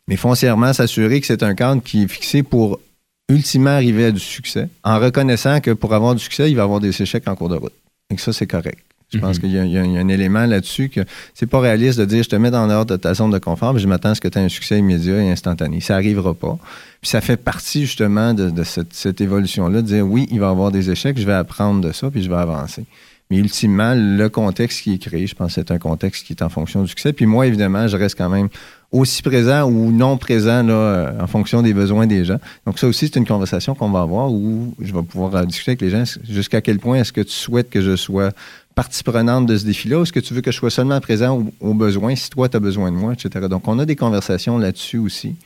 Mais 0.09 0.17
foncièrement, 0.17 0.73
s'assurer 0.73 1.21
que 1.21 1.27
c'est 1.27 1.43
un 1.43 1.55
cadre 1.55 1.83
qui 1.83 2.05
est 2.05 2.09
fixé 2.09 2.43
pour 2.43 2.81
ultimement 3.29 3.71
arriver 3.71 4.07
à 4.07 4.11
du 4.11 4.21
succès, 4.21 4.69
en 4.85 4.99
reconnaissant 4.99 5.61
que 5.61 5.71
pour 5.71 5.95
avoir 5.95 6.15
du 6.15 6.23
succès, 6.23 6.51
il 6.51 6.55
va 6.55 6.63
y 6.63 6.65
avoir 6.65 6.81
des 6.81 7.03
échecs 7.03 7.27
en 7.29 7.35
cours 7.35 7.49
de 7.49 7.57
route. 7.57 7.73
Et 8.11 8.17
que 8.17 8.21
ça, 8.21 8.33
c'est 8.33 8.47
correct. 8.47 8.85
Je 9.13 9.19
pense 9.19 9.37
mhm. 9.37 9.43
qu'il 9.43 9.53
y, 9.53 9.79
a 9.79 9.83
un 9.83 10.09
élément 10.09 10.47
là-dessus 10.47 10.89
que 10.89 11.01
c'est 11.35 11.47
pas 11.47 11.61
réaliste 11.61 11.99
de 11.99 12.07
dire 12.07 12.23
je 12.23 12.31
te 12.31 12.37
mets 12.37 12.51
dans 12.51 12.67
dehors 12.67 12.87
de 12.87 12.97
ta 12.97 13.13
zone 13.13 13.31
de 13.31 13.39
confort, 13.39 13.75
mais 13.75 13.81
je 13.81 13.87
m'attends 13.87 14.11
à 14.11 14.15
ce 14.15 14.23
que 14.23 14.29
tu 14.29 14.39
aies 14.39 14.43
un 14.43 14.49
succès 14.49 14.79
immédiat 14.79 15.23
et 15.23 15.31
instantané. 15.31 15.81
Ça 15.81 15.95
n'arrivera 15.95 16.33
pas. 16.33 16.59
Puis 17.03 17.11
ça 17.11 17.21
fait 17.21 17.37
partie 17.37 17.83
justement 17.83 18.33
de, 18.33 18.63
cette, 18.65 19.21
évolution-là, 19.21 19.83
de 19.83 19.87
dire 19.87 20.07
oui, 20.07 20.29
il 20.31 20.41
va 20.41 20.47
y 20.47 20.51
avoir 20.51 20.71
des 20.71 20.91
échecs, 20.91 21.19
je 21.19 21.27
vais 21.27 21.35
apprendre 21.35 21.83
de 21.87 21.93
ça, 21.93 22.11
puis 22.11 22.23
je 22.23 22.31
vais 22.31 22.37
avancer. 22.37 22.85
Mais 23.33 23.39
ultimement, 23.39 23.95
le 23.97 24.29
contexte 24.29 24.83
qui 24.83 24.93
est 24.93 24.99
créé, 24.99 25.27
je 25.27 25.35
pense 25.35 25.55
que 25.55 25.63
c'est 25.63 25.71
un 25.71 25.79
contexte 25.79 26.27
qui 26.27 26.35
est 26.35 26.43
en 26.43 26.51
fonction 26.51 26.83
du 26.83 26.89
succès. 26.89 27.15
Puis 27.15 27.25
moi, 27.25 27.47
évidemment, 27.47 27.89
je 27.89 27.97
reste 27.97 28.19
quand 28.19 28.29
même 28.29 28.51
aussi 28.91 29.23
présent 29.23 29.63
ou 29.63 29.91
non 29.91 30.19
présent 30.19 30.63
là, 30.63 30.75
euh, 30.75 31.19
en 31.19 31.27
fonction 31.27 31.63
des 31.63 31.73
besoins 31.73 32.07
des 32.07 32.27
gens. 32.27 32.37
Donc 32.67 32.79
ça 32.79 32.87
aussi, 32.87 33.07
c'est 33.07 33.17
une 33.17 33.27
conversation 33.27 33.75
qu'on 33.75 33.89
va 33.89 34.03
avoir 34.03 34.31
où 34.31 34.75
je 34.79 34.93
vais 34.93 35.03
pouvoir 35.03 35.47
discuter 35.47 35.71
avec 35.71 35.81
les 35.81 35.89
gens 35.89 36.05
jusqu'à 36.29 36.61
quel 36.61 36.79
point 36.79 36.99
est-ce 36.99 37.15
que 37.15 37.23
tu 37.23 37.33
souhaites 37.33 37.71
que 37.71 37.81
je 37.81 37.97
sois 37.97 38.33
partie 38.75 39.03
prenante 39.03 39.47
de 39.47 39.57
ce 39.57 39.65
défi-là? 39.65 40.03
Est-ce 40.03 40.13
que 40.13 40.21
tu 40.21 40.35
veux 40.35 40.43
que 40.43 40.53
je 40.53 40.59
sois 40.59 40.69
seulement 40.69 41.01
présent 41.01 41.43
aux, 41.61 41.73
besoins 41.73 42.15
si 42.15 42.29
toi, 42.29 42.51
tu 42.51 42.59
as 42.59 42.61
besoin 42.61 42.93
de 42.93 42.97
moi, 42.97 43.15
etc. 43.15 43.49
Donc, 43.49 43.67
on 43.67 43.79
a 43.79 43.87
des 43.87 43.97
conversations 43.97 44.59
là-dessus 44.59 44.99
aussi 44.99 45.37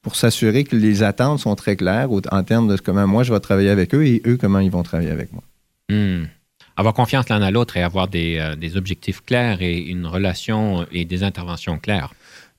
pour 0.00 0.16
s'assurer 0.16 0.64
que 0.64 0.76
les 0.76 1.02
attentes 1.02 1.40
sont 1.40 1.56
très 1.56 1.76
claires 1.76 2.08
en 2.32 2.42
termes 2.42 2.68
de 2.68 2.76
comment 2.78 3.06
moi, 3.06 3.22
je 3.22 3.34
vais 3.34 3.40
travailler 3.40 3.68
avec 3.68 3.94
eux 3.94 4.06
et 4.06 4.22
eux, 4.26 4.38
comment 4.40 4.60
ils 4.60 4.70
vont 4.70 4.82
travailler 4.82 5.10
avec 5.10 5.30
moi. 5.30 5.42
Hmm. 5.90 6.24
Avoir 6.78 6.94
confiance 6.94 7.28
l'un 7.28 7.42
à 7.42 7.50
l'autre 7.50 7.76
et 7.76 7.82
avoir 7.82 8.06
euh, 8.14 8.54
des, 8.54 8.76
objectifs 8.76 9.24
clairs 9.24 9.60
et 9.62 9.78
une 9.78 10.06
relation 10.06 10.86
et 10.92 11.04
des 11.04 11.24
interventions 11.24 11.76
claires. 11.76 12.14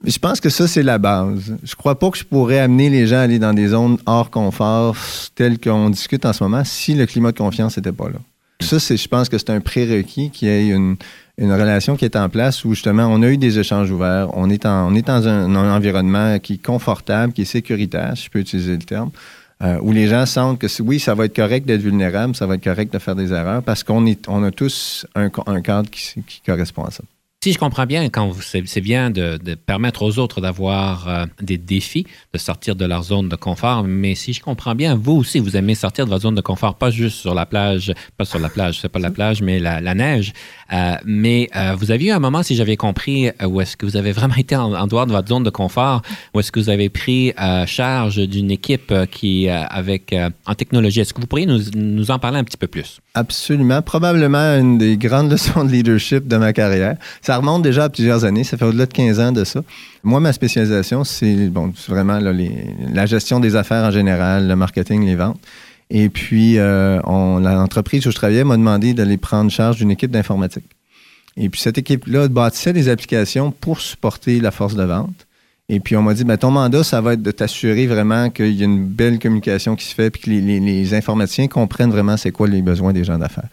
Je 0.06 0.20
pense 0.20 0.42
que 0.42 0.50
ça, 0.50 0.68
c'est 0.68 0.84
la 0.84 0.98
base. 0.98 1.56
Je 1.64 1.76
crois 1.76 1.98
pas 1.98 2.10
que 2.10 2.18
je 2.18 2.26
pourrais 2.26 2.60
amener 2.60 2.90
les 2.90 3.08
gens 3.08 3.16
à 3.16 3.22
aller 3.22 3.40
dans 3.40 3.54
des 3.54 3.70
zones 3.70 3.98
hors 4.06 4.30
confort 4.30 4.98
telles 5.36 5.58
qu'on 5.58 5.90
discute 5.90 6.26
en 6.26 6.34
ce 6.34 6.44
moment 6.44 6.66
si 6.66 6.96
le 6.96 7.06
climat 7.06 7.32
de 7.32 7.38
confiance 7.38 7.78
n'était 7.78 7.94
pas 7.94 8.10
là. 8.10 8.20
Ça, 8.62 8.78
je 8.78 9.08
pense 9.08 9.30
que 9.30 9.38
c'est 9.38 9.52
un 9.52 9.62
prérequis 9.62 10.32
qu'il 10.32 10.50
y 10.50 10.52
ait 10.52 10.68
une, 10.68 10.98
relation 11.40 11.96
qui 11.96 12.04
est 12.04 12.18
en 12.18 12.28
place 12.28 12.66
où 12.66 12.74
justement 12.74 13.06
on 13.06 13.22
a 13.24 13.30
eu 13.30 13.38
des 13.38 13.58
échanges 13.58 13.90
ouverts, 13.90 14.28
on 14.34 14.50
est, 14.50 14.66
on 14.66 14.94
est 14.96 15.08
dans 15.08 15.26
un, 15.30 15.56
environnement 15.56 16.38
qui 16.40 16.56
est 16.56 16.62
confortable, 16.66 17.32
qui 17.32 17.44
est 17.44 17.46
sécuritaire, 17.46 18.18
si 18.18 18.26
je 18.26 18.30
peux 18.30 18.40
utiliser 18.40 18.74
le 18.74 18.84
terme, 18.84 19.12
euh, 19.62 19.78
où 19.82 19.92
les 19.92 20.08
gens 20.08 20.26
sentent 20.26 20.60
que 20.60 20.68
oui, 20.82 21.00
ça 21.00 21.16
va 21.16 21.26
être 21.26 21.36
correct 21.36 21.66
d'être 21.66 21.82
vulnérable, 21.82 22.36
ça 22.36 22.46
va 22.46 22.56
être 22.56 22.64
correct 22.64 22.94
de 22.94 23.00
faire 23.00 23.16
des 23.16 23.34
erreurs 23.34 23.62
parce 23.62 23.84
qu'on 23.84 24.06
on 24.28 24.44
a 24.44 24.52
tous 24.52 25.06
un, 25.16 25.30
cadre 25.62 25.90
qui 25.90 26.42
correspond 26.46 26.86
à 26.86 26.92
ça. 26.92 27.04
Si 27.42 27.54
je 27.54 27.58
comprends 27.58 27.86
bien, 27.86 28.10
quand 28.10 28.34
c'est 28.42 28.82
bien 28.82 29.12
de, 29.12 29.40
permettre 29.56 30.04
aux 30.04 30.20
autres 30.20 30.42
d'avoir 30.42 31.08
euh, 31.08 31.26
des 31.42 31.58
défis, 31.58 32.06
de 32.34 32.38
sortir 32.38 32.76
de 32.76 32.84
leur 32.84 33.04
zone 33.04 33.30
de 33.30 33.38
confort, 33.38 33.86
mais 33.86 34.14
si 34.14 34.34
je 34.34 34.42
comprends 34.42 34.76
bien, 34.76 34.96
vous 34.96 35.14
aussi, 35.14 35.40
vous 35.40 35.56
aimez 35.56 35.74
sortir 35.74 36.04
de 36.04 36.10
votre 36.10 36.24
zone 36.24 36.36
de 36.36 36.42
confort, 36.42 36.76
pas 36.76 36.92
juste 36.92 37.16
sur 37.16 37.34
la 37.34 37.46
plage, 37.46 37.94
pas 38.18 38.26
sur 38.26 38.40
la 38.40 38.50
plage, 38.50 38.82
c'est 38.82 38.90
pas 38.90 39.00
la 39.00 39.10
plage, 39.10 39.42
mais 39.42 39.58
la, 39.60 39.80
neige. 39.96 40.34
Euh, 40.74 40.96
mais 41.06 41.50
euh, 41.56 41.76
vous 41.78 41.92
avez 41.92 42.08
eu 42.08 42.12
un 42.12 42.20
moment, 42.20 42.44
si 42.44 42.56
j'avais 42.56 42.76
compris, 42.76 43.30
où 43.46 43.62
est-ce 43.62 43.78
que 43.78 43.86
vous 43.86 43.96
avez 43.96 44.12
vraiment 44.12 44.36
été 44.38 44.58
en, 44.58 44.86
dehors 44.88 45.08
de 45.08 45.14
votre 45.14 45.30
zone 45.30 45.44
de 45.44 45.50
confort, 45.50 46.02
où 46.34 46.42
est-ce 46.42 46.52
que 46.52 46.60
vous 46.60 46.70
avez 46.70 46.90
pris 46.90 47.32
charge 47.68 48.18
d'une 48.18 48.52
équipe 48.52 48.94
qui, 49.12 49.48
avec 49.48 50.14
en 50.46 50.56
technologie, 50.56 51.00
est-ce 51.00 51.14
que 51.14 51.22
vous 51.22 51.28
pourriez 51.28 51.46
nous 51.46 52.12
en 52.12 52.20
parler 52.20 52.40
un 52.40 52.44
petit 52.44 52.58
peu 52.58 52.68
plus? 52.68 53.00
Absolument. 53.20 53.82
Probablement 53.82 54.58
une 54.58 54.78
des 54.78 54.96
grandes 54.98 55.32
leçons 55.32 55.66
de 55.66 55.72
leadership 55.72 56.28
de 56.28 56.38
ma 56.38 56.54
carrière. 56.54 56.96
Ça 57.30 57.38
remonte 57.38 57.62
déjà 57.62 57.84
à 57.84 57.90
plusieurs 57.90 58.26
années. 58.26 58.44
Ça 58.44 58.58
fait 58.58 58.66
au-delà 58.66 58.88
de 58.88 58.92
15 58.92 59.20
ans 59.20 59.32
de 59.32 59.44
ça. 59.44 59.62
Moi, 60.02 60.20
ma 60.20 60.34
spécialisation, 60.34 61.04
c'est 61.04 61.48
bon, 61.50 61.72
vraiment 61.88 62.20
la 62.20 63.06
gestion 63.06 63.40
des 63.40 63.56
affaires 63.56 63.84
en 63.84 63.92
général, 63.92 64.48
le 64.48 64.56
marketing, 64.56 65.06
les 65.06 65.14
ventes. 65.14 65.40
Et 65.92 66.10
puis, 66.10 66.58
euh, 66.58 67.00
l'entreprise 67.06 68.08
où 68.08 68.10
je 68.10 68.16
travaillais 68.16 68.44
m'a 68.44 68.58
demandé 68.58 68.96
d'aller 68.96 69.18
prendre 69.18 69.52
charge 69.52 69.78
d'une 69.78 69.92
équipe 69.92 70.10
d'informatique. 70.10 70.66
Et 71.38 71.50
puis 71.50 71.62
cette 71.62 71.78
équipe-là 71.78 72.30
bâtissait 72.30 72.74
des 72.74 72.90
applications 72.90 73.52
pour 73.52 73.80
supporter 73.80 74.40
la 74.40 74.50
force 74.50 74.74
de 74.74 74.82
vente. 74.82 75.28
Et 75.72 75.80
puis 75.80 75.96
on 75.96 76.02
m'a 76.02 76.16
dit, 76.16 76.24
ben, 76.24 76.36
ton 76.36 76.50
mandat, 76.50 76.84
ça 76.84 77.00
va 77.00 77.14
être 77.14 77.22
de 77.22 77.30
t'assurer 77.30 77.86
vraiment 77.86 78.32
qu'il 78.32 78.56
y 78.56 78.64
a 78.64 78.66
une 78.66 78.88
belle 78.88 79.20
communication 79.20 79.76
qui 79.76 79.86
se 79.86 79.94
fait, 79.94 80.10
puis 80.10 80.24
que 80.24 80.30
les, 80.32 80.60
les 80.60 80.94
informaticiens 80.96 81.48
comprennent 81.48 81.92
vraiment 81.92 82.18
c'est 82.18 82.32
quoi 82.32 82.48
les 82.48 82.64
besoins 82.64 82.92
des 82.92 83.04
gens 83.04 83.20
d'affaires. 83.20 83.50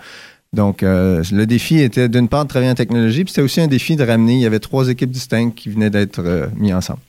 Donc, 0.56 0.82
euh, 0.82 1.22
le 1.32 1.44
défi 1.46 1.80
était 1.80 2.08
d'une 2.08 2.28
part 2.28 2.44
de 2.44 2.48
travailler 2.48 2.72
en 2.72 2.74
technologie, 2.74 3.24
puis 3.24 3.32
c'était 3.32 3.42
aussi 3.42 3.60
un 3.60 3.66
défi 3.66 3.94
de 3.94 4.02
ramener. 4.02 4.32
Il 4.32 4.40
y 4.40 4.46
avait 4.46 4.58
trois 4.58 4.88
équipes 4.88 5.10
distinctes 5.10 5.54
qui 5.54 5.68
venaient 5.68 5.90
d'être 5.90 6.20
euh, 6.24 6.46
mises 6.56 6.72
ensemble. 6.72 7.00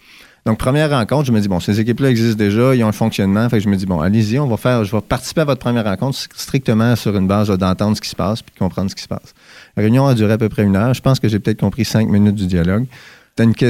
Donc, 0.46 0.58
première 0.58 0.89
rencontre, 0.89 1.25
je 1.25 1.32
me 1.32 1.39
dis, 1.39 1.48
bon, 1.48 1.62
ces 1.62 1.80
équipes-là 1.80 2.10
existent 2.10 2.38
déjà, 2.38 2.75
ils 2.75 2.84
ont 2.84 2.89
un 2.89 2.94
fonctionnement. 2.94 3.48
Fait 3.48 3.58
que 3.58 3.63
je 3.63 3.70
me 3.70 3.77
dis, 3.77 3.86
bon, 3.86 4.01
allez-y, 4.01 4.38
on 4.38 4.48
va 4.48 4.58
faire, 4.58 4.84
je 4.84 4.94
vais 4.94 5.01
participer 5.01 5.42
à 5.42 5.46
votre 5.46 5.62
première 5.62 5.86
rencontre 5.86 6.18
strictement 6.36 6.98
sur 6.98 7.16
une 7.16 7.27
base 7.27 7.48
d'entendre 7.50 7.96
ce 7.96 8.01
qui 8.01 8.10
se 8.10 8.16
passe 8.16 8.42
puis 8.42 8.54
de 8.54 8.60
comprendre 8.60 8.89
ce 8.89 8.96
qui 8.96 9.04
se 9.04 9.08
passe. 9.08 9.34
La 9.77 9.84
réunion 9.84 10.08
a 10.08 10.13
duré 10.13 10.34
à 10.34 10.38
peu 10.38 10.50
près 10.50 10.63
une 10.63 10.75
heure. 10.75 10.94
Je 10.94 11.01
pense 11.01 11.22
que 11.22 11.30
j'ai 11.30 11.39
peut-être 11.39 11.60
compris 11.62 11.86
cinq 11.86 12.10
minutes 12.10 12.36
du 12.36 12.48
dialogue. 12.48 12.86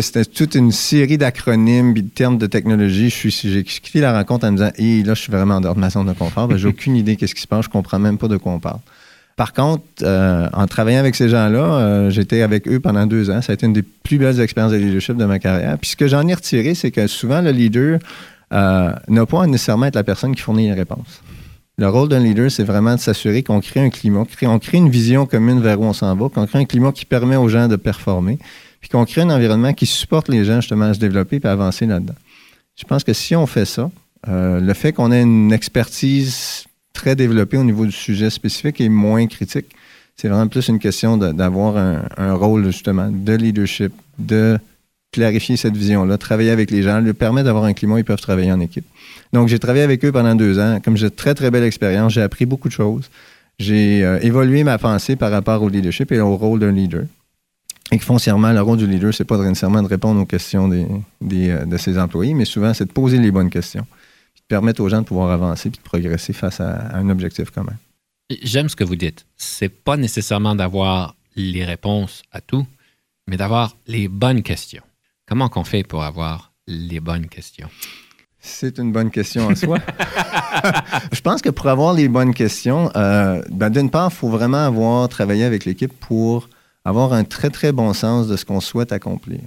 C'était 0.02 0.26
toute 0.26 0.56
une 0.56 0.72
série 0.72 1.18
d'acronymes 1.18 1.96
et 1.98 2.02
de 2.02 2.10
termes 2.10 2.38
de 2.38 2.48
technologie. 2.48 3.10
J'ai 3.10 3.64
quitté 3.64 4.00
la 4.00 4.14
rencontre 4.14 4.48
en 4.48 4.52
me 4.52 4.58
disant, 4.58 4.72
hé, 4.78 5.04
là, 5.04 5.14
je 5.14 5.22
suis 5.22 5.32
vraiment 5.32 5.56
en 5.56 5.62
dehors 5.62 5.76
de 5.76 5.80
ma 5.80 5.90
zone 5.90 6.08
de 6.08 6.14
confort. 6.14 6.50
j'ai 6.58 6.68
aucune 6.70 6.96
idée 6.96 7.16
qu'est-ce 7.16 7.36
qui 7.36 7.42
se 7.42 7.48
passe. 7.48 7.66
Je 7.66 7.70
comprends 7.70 8.00
même 8.00 8.18
pas 8.18 8.28
de 8.28 8.38
quoi 8.38 8.54
on 8.54 8.60
parle. 8.60 8.80
Par 9.38 9.54
contre, 9.54 9.84
euh, 10.02 10.50
en 10.52 10.66
travaillant 10.66 11.00
avec 11.00 11.16
ces 11.16 11.30
gens-là, 11.30 11.60
euh, 11.60 12.10
j'étais 12.10 12.42
avec 12.42 12.68
eux 12.68 12.80
pendant 12.80 13.06
deux 13.06 13.30
ans. 13.30 13.40
Ça 13.44 13.52
a 13.52 13.54
été 13.54 13.68
une 13.68 13.74
des 13.74 13.84
plus 13.84 14.18
belles 14.18 14.42
expériences 14.42 14.72
de 14.72 14.78
leadership 14.78 15.16
de 15.16 15.26
ma 15.26 15.38
carrière. 15.38 15.78
Puis 15.78 15.92
ce 15.92 15.96
que 15.96 16.08
j'en 16.08 16.28
ai 16.28 16.34
retiré, 16.34 16.74
c'est 16.74 16.90
que 16.90 17.06
souvent, 17.06 17.40
le 17.42 17.52
leader 17.52 18.00
euh, 18.52 18.92
n'a 19.08 19.26
pas 19.28 19.46
nécessairement 19.46 19.86
être 19.86 19.96
la 19.96 20.04
personne 20.04 20.36
qui 20.36 20.42
fournit 20.42 20.66
les 20.66 20.74
réponses. 20.74 21.22
Le 21.78 21.88
rôle 21.88 22.10
d'un 22.10 22.20
leader, 22.20 22.50
c'est 22.50 22.64
vraiment 22.64 22.96
de 22.96 23.00
s'assurer 23.00 23.44
qu'on 23.44 23.62
crée 23.62 23.80
un 23.80 23.92
climat, 23.92 24.24
qu'on 24.40 24.58
crée 24.58 24.80
une 24.80 24.90
vision 24.90 25.28
commune 25.28 25.62
vers 25.62 25.80
où 25.80 25.84
on 25.84 25.94
s'en 25.94 26.16
va, 26.16 26.30
qu'on 26.30 26.48
crée 26.48 26.58
un 26.58 26.66
climat 26.66 26.92
qui 26.92 27.06
permet 27.06 27.36
aux 27.36 27.48
gens 27.48 27.68
de 27.68 27.76
performer, 27.76 28.40
puis 28.82 28.90
qu'on 28.90 29.06
crée 29.06 29.22
un 29.22 29.30
environnement 29.30 29.74
qui 29.74 29.86
supporte 29.86 30.30
les 30.30 30.46
gens 30.46 30.62
justement 30.62 30.86
à 30.86 30.96
se 30.96 31.00
développer 31.00 31.40
et 31.44 31.46
à 31.46 31.52
avancer 31.52 31.86
là-dedans. 31.86 32.16
Je 32.76 32.86
pense 32.86 33.04
que 33.04 33.14
si 33.14 33.36
on 33.36 33.46
fait 33.46 33.66
ça, 33.66 33.92
le 34.28 34.74
fait 34.74 34.94
qu'on 34.94 35.12
ait 35.12 35.22
une 35.22 35.54
expertise 35.54 36.67
très 36.98 37.16
développé 37.16 37.58
au 37.58 37.64
niveau 37.64 37.86
du 37.86 37.92
sujet 37.92 38.32
spécifique 38.32 38.82
et 38.82 38.90
moins 38.90 39.28
critique. 39.28 39.68
C'est 40.16 40.30
vraiment 40.30 40.48
plus 40.48 40.68
une 40.68 40.80
question 40.80 41.16
d'avoir 41.16 41.78
un, 41.78 42.34
rôle 42.34 42.66
justement 42.66 43.10
de 43.12 43.34
leadership, 43.34 43.94
de 44.18 44.58
clarifier 45.12 45.58
cette 45.58 45.78
vision-là, 45.78 46.18
travailler 46.18 46.50
avec 46.50 46.72
les 46.72 46.82
gens, 46.82 47.00
leur 47.00 47.14
permet 47.14 47.44
d'avoir 47.44 47.66
un 47.66 47.74
climat 47.74 47.96
où 47.96 47.98
ils 48.00 48.04
peuvent 48.04 48.20
travailler 48.20 48.52
en 48.52 48.60
équipe. 48.60 48.86
Donc, 49.32 49.48
j'ai 49.48 49.60
travaillé 49.60 49.84
avec 49.84 50.04
eux 50.04 50.12
pendant 50.12 50.34
deux 50.34 50.58
ans. 50.60 50.80
Comme 50.84 50.98
j'ai 50.98 51.12
très, 51.12 51.36
très 51.36 51.52
belle 51.52 51.64
expérience, 51.64 52.14
j'ai 52.14 52.24
appris 52.24 52.48
beaucoup 52.48 52.68
de 52.68 52.74
choses. 52.74 53.12
J'ai 53.60 54.04
euh, 54.04 54.20
évolué 54.22 54.64
ma 54.64 54.80
pensée 54.80 55.16
par 55.16 55.30
rapport 55.30 55.62
au 55.62 55.70
leadership 55.70 56.12
et 56.12 56.20
au 56.20 56.36
rôle 56.36 56.60
d'un 56.60 56.72
leader. 56.72 57.04
Et 57.92 58.00
que 58.00 58.04
foncièrement, 58.04 58.52
le 58.52 58.62
rôle 58.62 58.78
du 58.80 58.88
leader, 58.88 59.14
c'est 59.14 59.24
pas 59.24 59.38
nécessairement 59.38 59.84
de 59.84 59.88
répondre 59.88 60.20
aux 60.20 60.26
questions 60.26 60.68
des, 60.68 60.88
euh, 61.32 61.66
de 61.66 61.78
ses 61.78 62.00
employés, 62.00 62.34
mais 62.34 62.46
souvent, 62.46 62.74
c'est 62.74 62.86
de 62.86 62.92
poser 62.92 63.20
les 63.20 63.32
bonnes 63.32 63.52
questions 63.52 63.86
permettre 64.48 64.82
aux 64.82 64.90
gens 64.90 65.02
de 65.02 65.06
pouvoir 65.08 65.32
avancer 65.32 65.70
et 65.70 65.72
de 65.72 65.78
progresser 65.78 66.34
face 66.34 66.60
à, 66.60 66.96
un 66.96 67.10
objectif 67.10 67.50
commun. 67.50 67.76
J'aime 68.42 68.70
ce 68.70 68.76
que 68.76 68.84
vous 68.84 68.96
dites. 68.96 69.26
C'est 69.36 69.70
pas 69.70 69.98
nécessairement 69.98 70.56
d'avoir 70.56 71.16
les 71.36 71.64
réponses 71.64 72.24
à 72.32 72.42
tout, 72.42 72.66
mais 73.28 73.38
d'avoir 73.38 73.78
les 73.88 74.08
bonnes 74.08 74.44
questions. 74.44 74.84
Comment 75.28 75.50
qu'on 75.50 75.64
fait 75.64 75.84
pour 75.84 76.04
avoir 76.04 76.52
les 76.68 77.00
bonnes 77.00 77.28
questions? 77.28 77.70
C'est 78.40 78.80
une 78.80 78.92
bonne 78.92 79.12
question 79.12 79.48
en 79.48 79.56
soi. 79.56 79.80
Je 81.12 81.22
pense 81.22 81.42
que 81.42 81.50
pour 81.50 81.68
avoir 81.68 81.94
les 81.94 82.08
bonnes 82.08 82.34
questions, 82.34 82.90
euh, 82.96 83.42
ben, 83.50 83.70
d'une 83.70 83.90
part, 83.90 84.10
il 84.12 84.16
faut 84.16 84.30
vraiment 84.30 84.66
avoir 84.66 85.10
travaillé 85.10 85.44
avec 85.44 85.66
l'équipe 85.66 85.92
pour 86.00 86.50
avoir 86.86 87.12
un 87.12 87.26
très, 87.26 87.50
très 87.50 87.74
bon 87.74 87.94
sens 87.94 88.28
de 88.28 88.38
ce 88.38 88.46
qu'on 88.46 88.62
souhaite 88.62 88.94
accomplir. 88.94 89.42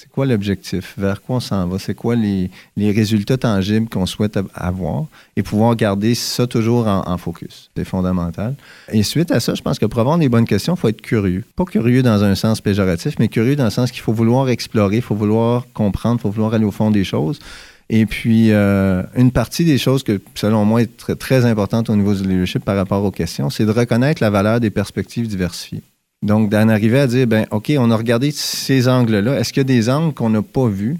C'est 0.00 0.08
quoi 0.08 0.26
l'objectif? 0.26 0.94
Vers 0.96 1.20
quoi 1.20 1.36
on 1.36 1.40
s'en 1.40 1.66
va? 1.66 1.76
C'est 1.80 1.94
quoi 1.94 2.14
les, 2.14 2.50
résultats 2.76 3.36
tangibles 3.36 3.88
qu'on 3.88 4.06
souhaite 4.06 4.38
avoir? 4.54 5.06
Et 5.34 5.42
pouvoir 5.42 5.74
garder 5.74 6.14
ça 6.14 6.46
toujours 6.46 6.86
en, 6.86 7.18
focus. 7.18 7.68
C'est 7.76 7.84
fondamental. 7.84 8.54
Et 8.92 9.02
suite 9.02 9.32
à 9.32 9.40
ça, 9.40 9.56
je 9.56 9.62
pense 9.62 9.76
que 9.80 9.86
pour 9.86 9.98
avoir 9.98 10.16
des 10.16 10.28
bonnes 10.28 10.44
questions, 10.44 10.74
il 10.74 10.78
faut 10.78 10.86
être 10.86 11.02
curieux. 11.02 11.42
Pas 11.56 11.64
curieux 11.64 12.04
dans 12.04 12.22
un 12.22 12.36
sens 12.36 12.60
péjoratif, 12.60 13.16
mais 13.18 13.26
curieux 13.26 13.56
dans 13.56 13.64
le 13.64 13.70
sens 13.70 13.90
qu'il 13.90 14.00
faut 14.00 14.12
vouloir 14.12 14.48
explorer, 14.50 14.96
il 14.96 15.02
faut 15.02 15.16
vouloir 15.16 15.66
comprendre, 15.74 16.20
il 16.20 16.22
faut 16.22 16.30
vouloir 16.30 16.54
aller 16.54 16.64
au 16.64 16.70
fond 16.70 16.92
des 16.92 17.02
choses. 17.02 17.40
Et 17.90 18.06
puis, 18.06 18.52
euh, 18.52 19.02
une 19.16 19.32
partie 19.32 19.64
des 19.64 19.78
choses 19.78 20.04
que, 20.04 20.20
selon 20.36 20.64
moi, 20.64 20.80
est 20.80 20.96
très, 20.96 21.16
très 21.16 21.44
importante 21.44 21.90
au 21.90 21.96
niveau 21.96 22.14
du 22.14 22.22
leadership 22.22 22.64
par 22.64 22.76
rapport 22.76 23.02
aux 23.02 23.10
questions, 23.10 23.50
c'est 23.50 23.66
de 23.66 23.72
reconnaître 23.72 24.22
la 24.22 24.30
valeur 24.30 24.60
des 24.60 24.70
perspectives 24.70 25.26
diversifiées. 25.26 25.82
Donc, 26.22 26.50
d'en 26.50 26.68
arriver 26.68 26.98
à 26.98 27.06
dire, 27.06 27.26
ben, 27.26 27.46
OK, 27.50 27.72
on 27.78 27.90
a 27.90 27.96
regardé 27.96 28.30
ces 28.32 28.88
angles-là. 28.88 29.38
Est-ce 29.38 29.52
qu'il 29.52 29.60
y 29.60 29.62
a 29.62 29.64
des 29.64 29.88
angles 29.88 30.14
qu'on 30.14 30.30
n'a 30.30 30.42
pas 30.42 30.68
vus? 30.68 30.98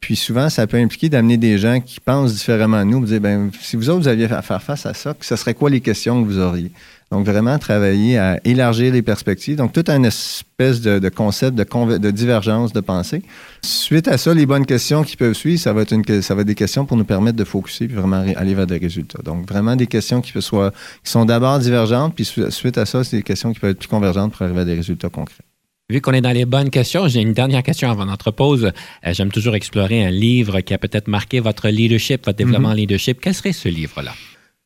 Puis 0.00 0.16
souvent, 0.16 0.48
ça 0.48 0.66
peut 0.66 0.78
impliquer 0.78 1.08
d'amener 1.08 1.36
des 1.36 1.58
gens 1.58 1.80
qui 1.80 2.00
pensent 2.00 2.34
différemment 2.34 2.80
de 2.80 2.90
nous, 2.90 3.04
dire, 3.04 3.20
ben, 3.20 3.50
si 3.60 3.76
vous 3.76 3.90
autres, 3.90 4.00
vous 4.00 4.08
aviez 4.08 4.30
à 4.30 4.42
faire 4.42 4.62
face 4.62 4.86
à 4.86 4.94
ça, 4.94 5.14
ce 5.20 5.36
serait 5.36 5.54
quoi 5.54 5.70
les 5.70 5.80
questions 5.80 6.22
que 6.22 6.28
vous 6.28 6.38
auriez? 6.38 6.72
Donc, 7.10 7.26
vraiment 7.26 7.58
travailler 7.58 8.18
à 8.18 8.40
élargir 8.44 8.92
les 8.92 9.02
perspectives. 9.02 9.56
Donc, 9.56 9.72
tout 9.72 9.84
un 9.88 10.04
espèce 10.04 10.80
de, 10.80 11.08
concept 11.08 11.56
de, 11.58 11.98
de, 11.98 12.10
divergence 12.12 12.72
de 12.72 12.78
pensée. 12.78 13.22
Suite 13.62 14.06
à 14.06 14.16
ça, 14.16 14.32
les 14.32 14.46
bonnes 14.46 14.64
questions 14.64 15.02
qui 15.02 15.16
peuvent 15.16 15.34
suivre, 15.34 15.60
ça 15.60 15.72
va 15.72 15.82
être, 15.82 15.92
une, 15.92 16.22
ça 16.22 16.36
va 16.36 16.42
être 16.42 16.46
des 16.46 16.54
questions 16.54 16.86
pour 16.86 16.96
nous 16.96 17.04
permettre 17.04 17.36
de 17.36 17.42
focuser 17.42 17.88
puis 17.88 17.96
vraiment 17.96 18.24
aller 18.36 18.54
vers 18.54 18.68
des 18.68 18.78
résultats. 18.78 19.22
Donc, 19.24 19.48
vraiment 19.48 19.74
des 19.74 19.88
questions 19.88 20.20
qui, 20.20 20.40
soient, 20.40 20.70
qui 21.02 21.10
sont 21.10 21.24
d'abord 21.24 21.58
divergentes, 21.58 22.14
puis 22.14 22.24
suite 22.24 22.78
à 22.78 22.86
ça, 22.86 23.02
c'est 23.02 23.16
des 23.16 23.22
questions 23.24 23.52
qui 23.52 23.58
peuvent 23.58 23.70
être 23.70 23.80
plus 23.80 23.88
convergentes 23.88 24.32
pour 24.32 24.42
arriver 24.42 24.60
à 24.60 24.64
des 24.64 24.76
résultats 24.76 25.08
concrets. 25.08 25.44
Vu 25.90 26.00
qu'on 26.00 26.12
est 26.12 26.20
dans 26.20 26.30
les 26.30 26.44
bonnes 26.44 26.70
questions, 26.70 27.08
j'ai 27.08 27.20
une 27.20 27.32
dernière 27.32 27.64
question 27.64 27.90
avant 27.90 28.06
notre 28.06 28.30
pause. 28.30 28.66
Euh, 29.04 29.12
j'aime 29.12 29.32
toujours 29.32 29.56
explorer 29.56 30.04
un 30.04 30.10
livre 30.10 30.60
qui 30.60 30.72
a 30.72 30.78
peut-être 30.78 31.08
marqué 31.08 31.40
votre 31.40 31.68
leadership, 31.68 32.24
votre 32.24 32.38
développement 32.38 32.72
mm-hmm. 32.72 32.76
leadership. 32.76 33.18
Quel 33.20 33.34
serait 33.34 33.52
ce 33.52 33.68
livre-là? 33.68 34.12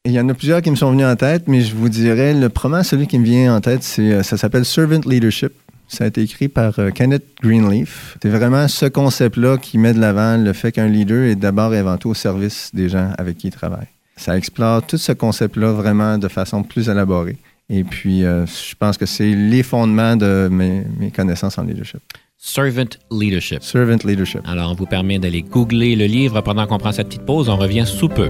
Il 0.06 0.12
y 0.12 0.20
en 0.20 0.28
a 0.28 0.34
plusieurs 0.34 0.60
qui 0.60 0.70
me 0.70 0.76
sont 0.76 0.90
venus 0.90 1.06
en 1.06 1.16
tête, 1.16 1.44
mais 1.48 1.62
je 1.62 1.74
vous 1.74 1.88
dirais, 1.88 2.34
le 2.34 2.50
premier, 2.50 2.84
celui 2.84 3.06
qui 3.06 3.18
me 3.18 3.24
vient 3.24 3.56
en 3.56 3.62
tête, 3.62 3.82
c'est, 3.82 4.12
euh, 4.12 4.22
ça 4.22 4.36
s'appelle 4.36 4.66
Servant 4.66 5.00
Leadership. 5.06 5.52
Ça 5.88 6.04
a 6.04 6.08
été 6.08 6.20
écrit 6.20 6.48
par 6.48 6.78
euh, 6.78 6.90
Kenneth 6.90 7.24
Greenleaf. 7.42 8.18
C'est 8.22 8.28
vraiment 8.28 8.68
ce 8.68 8.84
concept-là 8.84 9.56
qui 9.56 9.78
met 9.78 9.94
de 9.94 10.00
l'avant 10.00 10.36
le 10.36 10.52
fait 10.52 10.72
qu'un 10.72 10.88
leader 10.88 11.24
est 11.24 11.36
d'abord 11.36 11.72
et 11.72 11.78
avant 11.78 11.96
tout 11.96 12.10
au 12.10 12.14
service 12.14 12.70
des 12.74 12.90
gens 12.90 13.12
avec 13.16 13.38
qui 13.38 13.46
il 13.46 13.50
travaille. 13.50 13.86
Ça 14.16 14.36
explore 14.36 14.86
tout 14.86 14.98
ce 14.98 15.12
concept-là 15.12 15.72
vraiment 15.72 16.18
de 16.18 16.28
façon 16.28 16.64
plus 16.64 16.90
élaborée. 16.90 17.38
Et 17.70 17.82
puis, 17.82 18.26
euh, 18.26 18.44
je 18.44 18.74
pense 18.78 18.98
que 18.98 19.06
c'est 19.06 19.34
les 19.34 19.62
fondements 19.62 20.16
de 20.16 20.50
mes, 20.52 20.84
mes 20.98 21.10
connaissances 21.12 21.56
en 21.56 21.62
leadership. 21.62 22.02
Servant 22.36 22.90
Leadership. 23.10 23.62
Servant 23.62 24.04
Leadership. 24.04 24.42
Alors, 24.44 24.70
on 24.70 24.74
vous 24.74 24.84
permet 24.84 25.18
d'aller 25.18 25.40
googler 25.40 25.96
le 25.96 26.04
livre 26.04 26.42
pendant 26.42 26.66
qu'on 26.66 26.76
prend 26.76 26.92
cette 26.92 27.08
petite 27.08 27.24
pause. 27.24 27.48
On 27.48 27.56
revient 27.56 27.86
sous 27.86 28.10
peu. 28.10 28.28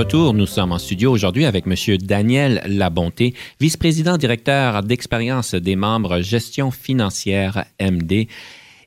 Retour. 0.00 0.32
Nous 0.32 0.46
sommes 0.46 0.72
en 0.72 0.78
studio 0.78 1.12
aujourd'hui 1.12 1.44
avec 1.44 1.66
M. 1.66 1.74
Daniel 1.98 2.62
Labonté, 2.66 3.34
vice-président 3.60 4.16
directeur 4.16 4.82
d'expérience 4.82 5.54
des 5.54 5.76
membres 5.76 6.22
gestion 6.22 6.70
financière 6.70 7.66
MD. 7.78 8.26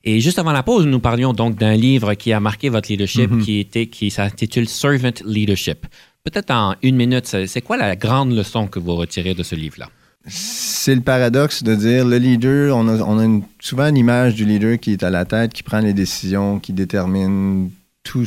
Et 0.02 0.18
juste 0.18 0.40
avant 0.40 0.50
la 0.50 0.64
pause, 0.64 0.86
nous 0.86 0.98
parlions 0.98 1.32
donc 1.32 1.54
d'un 1.56 1.76
livre 1.76 2.14
qui 2.14 2.32
a 2.32 2.40
marqué 2.40 2.68
votre 2.68 2.90
leadership, 2.90 3.30
mm-hmm. 3.30 3.44
qui, 3.44 3.60
était, 3.60 3.86
qui 3.86 4.10
s'intitule 4.10 4.68
Servant 4.68 5.14
Leadership. 5.24 5.86
Peut-être 6.24 6.50
en 6.50 6.74
une 6.82 6.96
minute, 6.96 7.26
c'est 7.46 7.62
quoi 7.62 7.76
la 7.76 7.94
grande 7.94 8.32
leçon 8.32 8.66
que 8.66 8.80
vous 8.80 8.96
retirez 8.96 9.34
de 9.34 9.44
ce 9.44 9.54
livre-là? 9.54 9.90
C'est 10.26 10.96
le 10.96 11.02
paradoxe 11.02 11.62
de 11.62 11.76
dire 11.76 12.04
le 12.04 12.18
leader, 12.18 12.76
on 12.76 12.88
a, 12.88 13.00
on 13.02 13.20
a 13.20 13.40
souvent 13.60 13.86
une 13.86 13.98
image 13.98 14.34
du 14.34 14.44
leader 14.44 14.80
qui 14.80 14.94
est 14.94 15.04
à 15.04 15.10
la 15.10 15.24
tête, 15.24 15.52
qui 15.52 15.62
prend 15.62 15.78
les 15.78 15.92
décisions, 15.92 16.58
qui 16.58 16.72
détermine 16.72 17.70
tout, 18.04 18.26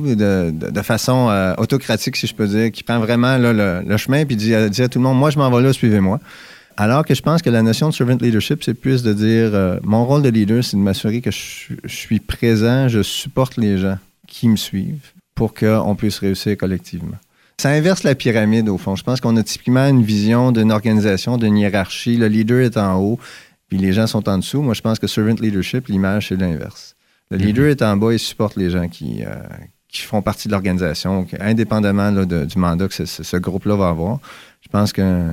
de, 0.00 0.82
façon 0.82 1.28
euh, 1.30 1.54
autocratique, 1.56 2.16
si 2.16 2.26
je 2.26 2.34
peux 2.34 2.46
dire, 2.46 2.70
qui 2.70 2.82
prend 2.82 3.00
vraiment 3.00 3.36
le, 3.38 3.96
chemin 3.96 4.24
puis 4.24 4.36
dit, 4.36 4.54
à 4.54 4.68
tout 4.70 4.98
le 4.98 5.02
monde, 5.02 5.18
moi 5.18 5.30
je 5.30 5.38
m'en 5.38 5.50
vais 5.50 5.62
là, 5.62 5.72
suivez-moi. 5.72 6.20
Alors 6.76 7.04
que 7.04 7.14
je 7.14 7.22
pense 7.22 7.42
que 7.42 7.50
la 7.50 7.62
notion 7.62 7.88
de 7.88 7.94
servant 7.94 8.16
leadership, 8.20 8.62
c'est 8.62 8.74
plus 8.74 9.02
de 9.02 9.12
dire, 9.12 9.54
euh, 9.54 9.78
mon 9.82 10.04
rôle 10.04 10.22
de 10.22 10.28
leader, 10.28 10.62
c'est 10.62 10.76
de 10.76 10.82
m'assurer 10.82 11.20
que 11.20 11.30
je, 11.30 11.74
suis 11.86 12.20
présent, 12.20 12.88
je 12.88 13.02
supporte 13.02 13.56
les 13.56 13.78
gens 13.78 13.98
qui 14.26 14.48
me 14.48 14.56
suivent 14.56 15.10
pour 15.34 15.54
qu'on 15.54 15.94
puisse 15.96 16.18
réussir 16.18 16.56
collectivement. 16.56 17.16
Ça 17.58 17.70
inverse 17.70 18.02
la 18.02 18.14
pyramide, 18.14 18.68
au 18.68 18.78
fond. 18.78 18.96
Je 18.96 19.04
pense 19.04 19.20
qu'on 19.20 19.36
a 19.36 19.42
typiquement 19.42 19.86
une 19.86 20.02
vision 20.02 20.50
d'une 20.50 20.72
organisation, 20.72 21.36
d'une 21.36 21.56
hiérarchie. 21.56 22.16
Le 22.16 22.28
leader 22.28 22.60
est 22.60 22.76
en 22.76 22.98
haut, 22.98 23.18
puis 23.68 23.78
les 23.78 23.92
gens 23.92 24.06
sont 24.06 24.28
en 24.28 24.38
dessous. 24.38 24.62
Moi, 24.62 24.74
je 24.74 24.80
pense 24.80 24.98
que 24.98 25.06
servant 25.06 25.34
leadership, 25.40 25.88
l'image, 25.88 26.28
c'est 26.28 26.36
l'inverse. 26.36 26.96
Le 27.30 27.38
leader 27.38 27.66
est 27.66 27.82
en 27.82 27.96
bas 27.96 28.12
et 28.12 28.18
supporte 28.18 28.56
les 28.56 28.68
gens 28.68 28.88
qui, 28.88 29.24
euh, 29.24 29.34
qui 29.88 30.02
font 30.02 30.22
partie 30.22 30.48
de 30.48 30.52
l'organisation, 30.52 31.26
indépendamment 31.40 32.12
du 32.24 32.58
mandat 32.58 32.88
que 32.88 33.04
ce, 33.04 33.36
groupe-là 33.36 33.76
va 33.76 33.88
avoir. 33.88 34.18
Je 34.60 34.68
pense 34.68 34.92
que 34.92 35.30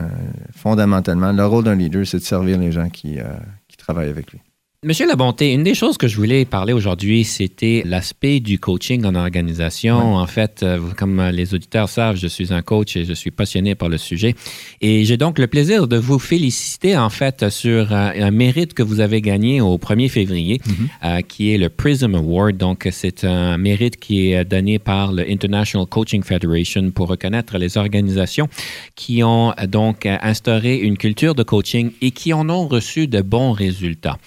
fondamentalement, 0.55 1.31
le 1.31 1.46
rôle 1.46 1.63
d'un 1.63 1.75
leader, 1.75 2.05
c'est 2.05 2.19
de 2.19 2.24
servir 2.24 2.58
les 2.58 2.72
gens 2.72 2.89
qui, 2.89 3.19
euh, 3.19 3.24
qui 3.67 3.77
travaillent 3.77 4.10
avec 4.10 4.31
lui. 4.31 4.39
Monsieur 4.86 5.05
Labonté, 5.05 5.51
une 5.51 5.63
des 5.63 5.75
choses 5.75 5.98
que 5.98 6.07
je 6.07 6.15
voulais 6.15 6.45
parler 6.45 6.71
aujourd'hui, 6.71 7.25
c'était 7.25 7.83
l'aspect 7.86 8.39
du 8.39 8.59
coaching 8.59 9.03
en 9.03 9.13
organisation. 9.13 10.15
En 10.15 10.25
fait, 10.25 10.63
euh, 10.63 10.79
comme 10.95 11.21
les 11.33 11.53
auditeurs 11.53 11.89
savent, 11.89 12.15
je 12.15 12.27
suis 12.27 12.53
un 12.53 12.62
coach 12.62 12.95
et 12.95 13.03
je 13.03 13.12
suis 13.12 13.29
passionné 13.29 13.75
par 13.75 13.89
le 13.89 13.98
sujet. 13.98 14.36
Et 14.79 15.03
j'ai 15.03 15.17
donc 15.17 15.38
le 15.38 15.48
plaisir 15.48 15.89
de 15.89 15.98
vous 15.98 16.17
féliciter, 16.17 16.95
en 16.95 17.09
fait, 17.09 17.50
sur 17.50 17.91
un, 17.91 18.31
mérite 18.31 18.74
que 18.74 18.81
vous 18.81 19.01
avez 19.01 19.19
gagné 19.19 19.59
au 19.59 19.77
1er 19.77 20.07
février, 20.07 20.62
mhm. 20.65 20.88
euh, 21.03 21.21
qui 21.24 21.53
est 21.53 21.57
le 21.57 21.67
Prism 21.67 22.15
Award. 22.15 22.55
Donc, 22.55 22.88
c'est 22.89 23.25
un 23.25 23.57
mérite 23.57 23.98
qui 23.98 24.31
est 24.31 24.45
donné 24.45 24.79
par 24.79 25.12
le 25.12 25.29
International 25.29 25.88
Coaching 25.88 26.24
Federation 26.24 26.89
pour 26.91 27.09
reconnaître 27.09 27.57
les 27.57 27.77
organisations 27.77 28.48
qui 28.95 29.24
ont 29.24 29.53
donc 29.67 30.05
instauré 30.05 30.77
une 30.77 30.98
culture 30.98 31.36
de 31.36 31.43
coaching 31.43 31.91
et 32.01 32.12
qui 32.12 32.31
en 32.31 32.50
ont 32.50 32.69
reçu 32.69 33.07
de 33.07 33.21
bons 33.21 33.51
résultats. 33.51 34.17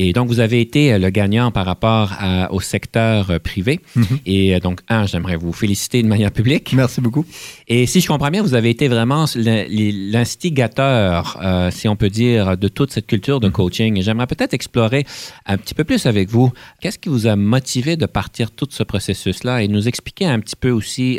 Et 0.00 0.12
donc, 0.12 0.28
vous 0.28 0.38
avez 0.38 0.60
été 0.60 0.92
euh, 0.92 0.98
le 0.98 1.10
gagnant 1.10 1.50
par 1.50 1.66
rapport 1.66 2.12
au 2.50 2.60
secteur 2.60 3.30
euh, 3.30 3.40
privé. 3.40 3.80
Mhm. 3.96 4.04
Et 4.26 4.54
euh, 4.54 4.60
donc, 4.60 4.78
un, 4.88 5.06
j'aimerais 5.06 5.34
vous 5.34 5.52
féliciter 5.52 6.04
de 6.04 6.06
manière 6.06 6.30
publique. 6.30 6.72
Merci 6.72 7.00
beaucoup. 7.00 7.26
Et 7.66 7.84
si 7.86 8.00
je 8.00 8.06
comprends 8.06 8.30
bien, 8.30 8.40
vous 8.40 8.54
avez 8.54 8.70
été 8.70 8.86
vraiment 8.86 9.24
l'instigateur, 9.34 11.36
si 11.72 11.88
on 11.88 11.96
peut 11.96 12.10
dire, 12.10 12.56
de 12.56 12.68
toute 12.68 12.92
cette 12.92 13.08
culture 13.08 13.40
de 13.40 13.48
mhm. 13.48 13.52
coaching. 13.52 13.98
Et 13.98 14.02
j'aimerais 14.02 14.28
peut-être 14.28 14.54
explorer 14.54 15.04
un 15.46 15.58
petit 15.58 15.74
peu 15.74 15.82
plus 15.82 16.06
avec 16.06 16.28
vous. 16.28 16.52
Qu'est-ce 16.80 17.00
qui 17.00 17.08
vous 17.08 17.26
a 17.26 17.34
motivé 17.34 17.96
de 17.96 18.06
partir 18.06 18.52
tout 18.52 18.68
ce 18.70 18.84
processus-là 18.84 19.64
et 19.64 19.68
nous 19.68 19.88
expliquer 19.88 20.26
un 20.26 20.38
petit 20.38 20.54
peu 20.54 20.70
aussi, 20.70 21.18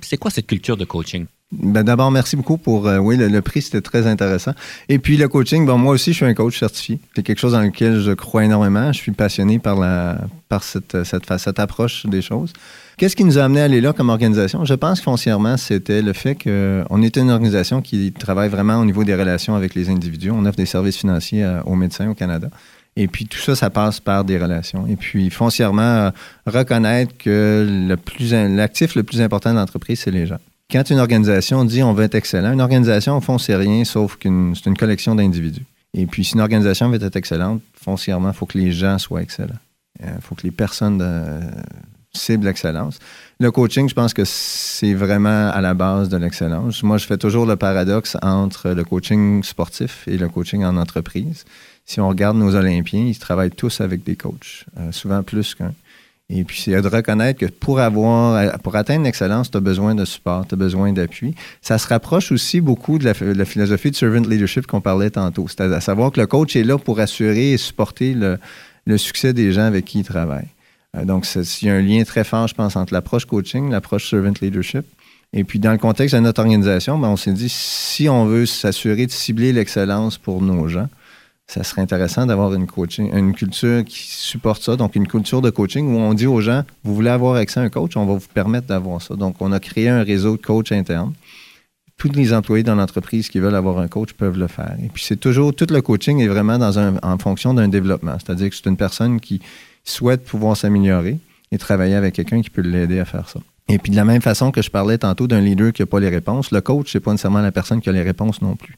c'est 0.00 0.16
quoi 0.16 0.30
cette 0.30 0.46
culture 0.46 0.78
de 0.78 0.86
coaching? 0.86 1.26
Ben 1.58 1.82
D'abord, 1.82 2.10
merci 2.10 2.36
beaucoup 2.36 2.56
pour. 2.56 2.86
Euh, 2.86 2.98
oui, 2.98 3.16
le, 3.16 3.42
prix, 3.42 3.62
c'était 3.62 3.80
très 3.80 4.06
intéressant. 4.06 4.52
Et 4.88 4.98
puis, 4.98 5.16
le 5.16 5.28
coaching, 5.28 5.64
bon, 5.66 5.78
moi 5.78 5.94
aussi, 5.94 6.12
je 6.12 6.16
suis 6.16 6.26
un 6.26 6.34
coach 6.34 6.58
certifié. 6.58 6.98
C'est 7.14 7.22
quelque 7.22 7.38
chose 7.38 7.52
dans 7.52 7.62
lequel 7.62 8.00
je 8.00 8.12
crois 8.12 8.44
énormément. 8.44 8.92
Je 8.92 8.98
suis 8.98 9.12
passionné 9.12 9.58
par, 9.58 9.78
la, 9.78 10.18
par 10.48 10.62
cette, 10.64 10.96
cette, 11.04 11.58
approche 11.58 12.06
des 12.06 12.22
choses. 12.22 12.52
Qu'est-ce 12.96 13.16
qui 13.16 13.24
nous 13.24 13.38
a 13.38 13.44
amené 13.44 13.60
à 13.60 13.64
aller 13.64 13.80
là 13.80 13.92
comme 13.92 14.08
organisation? 14.08 14.64
Je 14.64 14.74
pense 14.74 14.98
que 14.98 15.04
foncièrement, 15.04 15.56
c'était 15.56 16.02
le 16.02 16.12
fait 16.12 16.34
qu'on 16.34 17.02
était 17.02 17.20
une 17.20 17.30
organisation 17.30 17.82
qui 17.82 18.12
travaille 18.12 18.48
vraiment 18.48 18.78
au 18.78 18.84
niveau 18.84 19.04
des 19.04 19.14
relations 19.14 19.54
avec 19.54 19.74
les 19.74 19.88
individus. 19.90 20.30
On 20.30 20.46
offre 20.46 20.56
des 20.56 20.66
services 20.66 20.96
financiers 20.96 21.44
euh, 21.44 21.62
aux 21.64 21.74
médecins 21.74 22.08
au 22.08 22.14
Canada. 22.14 22.48
Et 22.96 23.08
puis 23.08 23.26
tout 23.26 23.38
ça, 23.38 23.56
ça 23.56 23.70
passe 23.70 23.98
par 24.00 24.24
des 24.24 24.38
relations. 24.38 24.86
Et 24.86 24.96
puis 24.96 25.30
foncièrement, 25.30 25.82
euh, 25.82 26.10
reconnaître 26.46 27.16
que 27.18 27.66
le 27.88 28.56
l'actif 28.56 28.94
le 28.94 29.02
plus 29.02 29.20
important 29.20 29.50
de 29.52 29.58
l'entreprise, 29.58 30.00
c'est 30.00 30.12
les 30.12 30.26
gens 30.26 30.38
quand 30.70 30.90
une 30.90 30.98
organisation 30.98 31.64
dit 31.64 31.82
on 31.82 31.92
veut 31.92 32.04
être 32.04 32.14
excellent, 32.14 32.52
une 32.52 32.60
organisation, 32.60 33.16
au 33.16 33.20
fond, 33.20 33.38
c'est 33.38 33.56
rien 33.56 33.84
sauf 33.84 34.16
qu'une 34.16 34.54
c'est 34.54 34.66
une 34.66 34.76
collection 34.76 35.14
d'individus. 35.14 35.64
Et 35.94 36.06
puis, 36.06 36.24
si 36.24 36.34
une 36.34 36.40
organisation 36.40 36.90
veut 36.90 37.02
être 37.02 37.16
excellente, 37.16 37.62
foncièrement, 37.74 38.30
il 38.30 38.34
faut 38.34 38.46
que 38.46 38.58
les 38.58 38.72
gens 38.72 38.98
soient 38.98 39.22
excellents. 39.22 39.60
Il 40.00 40.06
euh, 40.06 40.20
faut 40.20 40.34
que 40.34 40.42
les 40.42 40.50
personnes 40.50 41.00
euh, 41.00 41.40
ciblent 42.12 42.46
l'excellence. 42.46 42.98
Le 43.38 43.50
coaching, 43.52 43.88
je 43.88 43.94
pense 43.94 44.12
que 44.12 44.24
c'est 44.24 44.94
vraiment 44.94 45.50
à 45.50 45.60
la 45.60 45.74
base 45.74 46.08
de 46.08 46.16
l'excellence. 46.16 46.82
Moi, 46.82 46.98
je 46.98 47.06
fais 47.06 47.16
toujours 47.16 47.46
le 47.46 47.54
paradoxe 47.54 48.16
entre 48.22 48.70
le 48.70 48.82
coaching 48.82 49.44
sportif 49.44 50.06
et 50.08 50.18
le 50.18 50.28
coaching 50.28 50.64
en 50.64 50.76
entreprise. 50.76 51.44
Si 51.84 52.00
on 52.00 52.08
regarde 52.08 52.36
nos 52.36 52.56
Olympiens, 52.56 53.04
ils 53.06 53.18
travaillent 53.18 53.50
tous 53.50 53.80
avec 53.80 54.02
des 54.02 54.16
coachs, 54.16 54.64
euh, 54.78 54.90
souvent 54.90 55.22
plus 55.22 55.54
qu'un. 55.54 55.74
Et 56.30 56.44
puis, 56.44 56.62
c'est 56.62 56.80
de 56.80 56.88
reconnaître 56.88 57.38
que 57.38 57.46
pour 57.46 57.80
avoir, 57.80 58.58
pour 58.60 58.76
atteindre 58.76 59.04
l'excellence, 59.04 59.50
tu 59.50 59.58
as 59.58 59.60
besoin 59.60 59.94
de 59.94 60.06
support, 60.06 60.46
tu 60.46 60.54
as 60.54 60.56
besoin 60.56 60.92
d'appui. 60.92 61.34
Ça 61.60 61.76
se 61.76 61.86
rapproche 61.86 62.32
aussi 62.32 62.62
beaucoup 62.62 62.98
de 62.98 63.04
la, 63.04 63.44
philosophie 63.44 63.90
de 63.90 63.96
servant 63.96 64.26
leadership 64.26 64.66
qu'on 64.66 64.80
parlait 64.80 65.10
tantôt. 65.10 65.46
C'est 65.48 65.60
à 65.60 65.80
savoir 65.80 66.12
que 66.12 66.20
le 66.20 66.26
coach 66.26 66.56
est 66.56 66.64
là 66.64 66.78
pour 66.78 66.98
assurer 66.98 67.52
et 67.52 67.58
supporter 67.58 68.14
le, 68.14 68.98
succès 68.98 69.34
des 69.34 69.52
gens 69.52 69.66
avec 69.66 69.84
qui 69.84 69.98
il 69.98 70.04
travaille. 70.04 70.48
Euh, 70.96 71.04
donc, 71.04 71.26
il 71.34 71.68
y 71.68 71.70
a 71.70 71.74
un 71.74 71.82
lien 71.82 72.02
très 72.04 72.24
fort, 72.24 72.48
je 72.48 72.54
pense, 72.54 72.74
entre 72.76 72.94
l'approche 72.94 73.26
coaching, 73.26 73.70
l'approche 73.70 74.08
servant 74.08 74.32
leadership. 74.40 74.86
Et 75.34 75.44
puis, 75.44 75.58
dans 75.58 75.72
le 75.72 75.78
contexte 75.78 76.14
de 76.14 76.20
notre 76.20 76.40
organisation, 76.40 76.96
ben, 76.98 77.08
on 77.08 77.16
s'est 77.16 77.32
dit, 77.32 77.50
si 77.50 78.08
on 78.08 78.24
veut 78.24 78.46
s'assurer 78.46 79.06
de 79.06 79.10
cibler 79.10 79.52
l'excellence 79.52 80.16
pour 80.16 80.40
nos 80.40 80.68
gens, 80.68 80.88
ça 81.46 81.62
serait 81.62 81.82
intéressant 81.82 82.26
d'avoir 82.26 82.54
une 82.54 82.66
coaching, 82.66 83.14
une 83.14 83.34
culture 83.34 83.84
qui 83.84 83.98
supporte 83.98 84.62
ça. 84.62 84.76
Donc, 84.76 84.96
une 84.96 85.06
culture 85.06 85.42
de 85.42 85.50
coaching 85.50 85.86
où 85.86 85.98
on 85.98 86.14
dit 86.14 86.26
aux 86.26 86.40
gens, 86.40 86.64
vous 86.84 86.94
voulez 86.94 87.10
avoir 87.10 87.36
accès 87.36 87.60
à 87.60 87.62
un 87.62 87.68
coach, 87.68 87.96
on 87.96 88.06
va 88.06 88.14
vous 88.14 88.28
permettre 88.32 88.66
d'avoir 88.66 89.02
ça. 89.02 89.14
Donc, 89.14 89.36
on 89.40 89.52
a 89.52 89.60
créé 89.60 89.88
un 89.88 90.02
réseau 90.02 90.36
de 90.36 90.42
coachs 90.42 90.72
internes. 90.72 91.12
Tous 91.96 92.10
les 92.12 92.32
employés 92.32 92.64
dans 92.64 92.74
l'entreprise 92.74 93.28
qui 93.28 93.38
veulent 93.38 93.54
avoir 93.54 93.78
un 93.78 93.88
coach 93.88 94.14
peuvent 94.14 94.38
le 94.38 94.48
faire. 94.48 94.76
Et 94.82 94.88
puis, 94.88 95.04
c'est 95.04 95.16
toujours, 95.16 95.54
tout 95.54 95.66
le 95.70 95.80
coaching 95.80 96.18
est 96.20 96.28
vraiment 96.28 96.58
dans 96.58 96.96
en 97.02 97.18
fonction 97.18 97.54
d'un 97.54 97.68
développement. 97.68 98.16
C'est-à-dire 98.18 98.50
que 98.50 98.56
c'est 98.56 98.66
une 98.66 98.76
personne 98.76 99.20
qui 99.20 99.40
souhaite 99.84 100.24
pouvoir 100.24 100.56
s'améliorer 100.56 101.18
et 101.52 101.58
travailler 101.58 101.94
avec 101.94 102.14
quelqu'un 102.14 102.40
qui 102.42 102.50
peut 102.50 102.62
l'aider 102.62 102.98
à 102.98 103.04
faire 103.04 103.28
ça. 103.28 103.38
Et 103.68 103.78
puis, 103.78 103.92
de 103.92 103.96
la 103.96 104.04
même 104.04 104.22
façon 104.22 104.50
que 104.50 104.60
je 104.60 104.70
parlais 104.70 104.98
tantôt 104.98 105.26
d'un 105.26 105.40
leader 105.40 105.72
qui 105.72 105.82
n'a 105.82 105.86
pas 105.86 106.00
les 106.00 106.08
réponses, 106.08 106.50
le 106.50 106.60
coach, 106.62 106.90
c'est 106.90 107.00
pas 107.00 107.12
nécessairement 107.12 107.42
la 107.42 107.52
personne 107.52 107.80
qui 107.80 107.88
a 107.90 107.92
les 107.92 108.02
réponses 108.02 108.42
non 108.42 108.56
plus. 108.56 108.76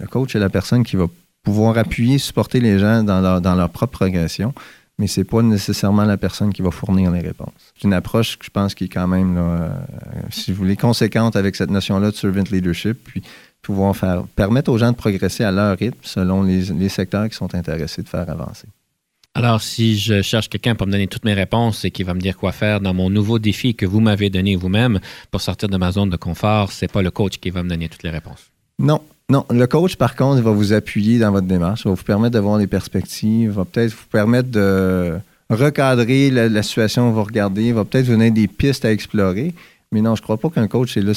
Le 0.00 0.06
coach 0.06 0.34
est 0.34 0.38
la 0.38 0.50
personne 0.50 0.84
qui 0.84 0.96
va 0.96 1.06
pouvoir 1.42 1.78
appuyer, 1.78 2.18
supporter 2.18 2.60
les 2.60 2.78
gens 2.78 3.02
dans 3.02 3.20
leur, 3.20 3.70
propre 3.70 3.98
progression, 3.98 4.52
mais 4.98 5.06
ce 5.06 5.20
n'est 5.20 5.24
pas 5.24 5.42
nécessairement 5.42 6.04
la 6.04 6.16
personne 6.16 6.52
qui 6.52 6.62
va 6.62 6.70
fournir 6.70 7.10
les 7.10 7.20
réponses. 7.20 7.72
C'est 7.76 7.84
une 7.84 7.92
approche 7.92 8.36
que 8.38 8.44
je 8.44 8.50
pense 8.50 8.74
qui 8.74 8.84
est 8.84 8.88
quand 8.88 9.06
même, 9.06 9.36
euh, 9.38 9.68
si 10.30 10.52
vous 10.52 10.58
voulez, 10.58 10.76
conséquente 10.76 11.36
avec 11.36 11.56
cette 11.56 11.70
notion-là 11.70 12.10
de 12.10 12.16
servant 12.16 12.42
leadership, 12.50 12.98
puis 13.04 13.22
pouvoir 13.62 13.96
faire, 13.96 14.24
permettre 14.34 14.70
aux 14.70 14.78
gens 14.78 14.90
de 14.90 14.96
progresser 14.96 15.44
à 15.44 15.52
leur 15.52 15.78
rythme 15.78 15.98
selon 16.02 16.42
les, 16.42 16.62
les 16.62 16.88
secteurs 16.88 17.28
qui 17.28 17.36
sont 17.36 17.54
intéressés 17.54 18.02
de 18.02 18.08
faire 18.08 18.28
avancer. 18.28 18.66
Alors, 19.34 19.62
si 19.62 19.96
je 19.96 20.20
cherche 20.20 20.48
quelqu'un 20.48 20.74
pour 20.74 20.88
me 20.88 20.92
donner 20.92 21.06
toutes 21.06 21.24
mes 21.24 21.34
réponses 21.34 21.84
et 21.84 21.92
qui 21.92 22.02
va 22.02 22.12
me 22.12 22.20
dire 22.20 22.36
quoi 22.36 22.50
faire 22.50 22.80
dans 22.80 22.92
mon 22.92 23.08
nouveau 23.08 23.38
défi 23.38 23.76
que 23.76 23.86
vous 23.86 24.00
m'avez 24.00 24.30
donné 24.30 24.56
vous-même 24.56 24.98
pour 25.30 25.40
sortir 25.40 25.68
de 25.68 25.76
ma 25.76 25.92
zone 25.92 26.10
de 26.10 26.16
confort, 26.16 26.72
c'est 26.72 26.90
pas 26.90 27.02
le 27.02 27.12
coach 27.12 27.38
qui 27.38 27.50
va 27.50 27.62
me 27.62 27.68
donner 27.68 27.88
toutes 27.88 28.02
les 28.02 28.10
réponses. 28.10 28.50
Non, 28.80 29.00
non, 29.30 29.44
le 29.50 29.66
coach, 29.66 29.96
par 29.96 30.16
contre, 30.16 30.40
va 30.40 30.52
vous 30.52 30.72
appuyer 30.72 31.18
dans 31.18 31.30
votre 31.30 31.46
démarche, 31.46 31.84
va 31.84 31.90
vous 31.90 32.02
permettre 32.02 32.32
d'avoir 32.32 32.58
des 32.58 32.66
perspectives, 32.66 33.50
va 33.50 33.66
peut-être 33.66 33.90
vous 33.90 34.06
permettre 34.10 34.48
de 34.48 35.18
recadrer 35.50 36.30
la, 36.30 36.62
situation 36.62 37.10
vous 37.10 37.22
regardez, 37.24 37.64
il 37.64 37.74
va 37.74 37.84
peut-être 37.84 38.06
vous 38.06 38.12
donner 38.12 38.30
des 38.30 38.48
pistes 38.48 38.86
à 38.86 38.92
explorer. 38.92 39.52
Mais 39.92 40.00
non, 40.00 40.14
je 40.14 40.22
ne 40.22 40.24
crois 40.24 40.38
pas 40.38 40.48
qu'un 40.48 40.66
coach 40.66 40.96
est 40.96 41.02
là 41.02 41.12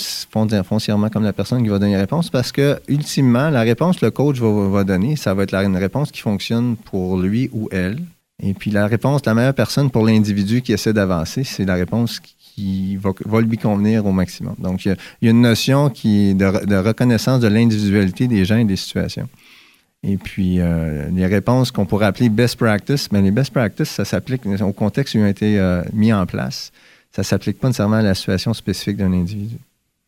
foncièrement 0.63 1.10
comme 1.10 1.24
la 1.24 1.32
personne 1.32 1.63
qui 1.63 1.69
va 1.69 1.80
donner 1.80 1.93
la 1.93 2.00
réponse 2.00 2.30
parce 2.30 2.52
que, 2.52 2.80
ultimement, 2.89 3.50
la 3.50 3.62
réponse 3.62 4.00
que 4.00 4.06
le 4.06 4.12
coach 4.12 4.39
va, 4.39 4.84
donner, 4.84 5.15
ça 5.15 5.34
va 5.34 5.43
être 5.43 5.54
une 5.54 5.78
réponse 5.78 6.12
qui 6.12 6.21
fonctionne 6.21 6.76
pour 6.76 7.17
lui 7.17 7.50
ou 7.54 7.69
elle. 7.71 7.97
Et 8.43 8.54
puis 8.54 8.71
la 8.71 8.88
réponse, 8.88 9.26
la 9.26 9.34
meilleure 9.34 9.54
personne 9.54 9.89
pour 9.89 10.06
l'individu 10.06 10.62
qui 10.62 10.74
essaie 10.74 10.93
d'avancer, 10.93 11.43
c'est 11.43 11.65
la 11.65 11.76
réponse 11.76 12.19
qui 12.19 12.36
qui 12.62 12.97
va, 12.97 13.41
lui 13.41 13.58
convenir 13.58 14.06
au 14.06 14.12
maximum. 14.12 14.56
Donc, 14.60 14.86
il 14.86 14.95
y 15.21 15.28
a, 15.28 15.32
une 15.32 15.41
notion 15.41 15.89
qui 15.89 16.36
de, 16.36 16.76
reconnaissance 16.76 17.39
de 17.39 17.47
l'individualité 17.47 18.28
des 18.28 18.45
gens 18.45 18.58
et 18.58 18.65
des 18.65 18.76
situations. 18.76 19.28
Et 20.04 20.17
puis, 20.17 20.60
euh, 20.60 21.10
les 21.12 21.26
réponses 21.26 21.71
qu'on 21.71 21.86
pourrait 21.86 22.08
appeler 22.08 22.30
best 22.30 22.56
practice, 22.58 23.12
mais 23.12 23.21
les 23.21 23.32
best 23.32 23.52
practice, 23.52 23.89
ça 23.89 24.06
s'applique 24.06 24.45
au 24.45 24.74
contexte 24.74 25.15
où 25.15 25.19
ils 25.19 25.24
ont 25.24 25.28
été 25.28 25.60
euh, 25.60 25.84
mis 25.93 26.13
en 26.13 26.26
place. 26.26 26.71
Ça 27.12 27.21
ne 27.21 27.26
s'applique 27.26 27.60
pas 27.60 27.67
nécessairement 27.67 27.97
à 27.97 28.02
la 28.02 28.15
situation 28.15 28.54
spécifique 28.54 28.97
d'un 28.97 29.13
individu 29.13 29.58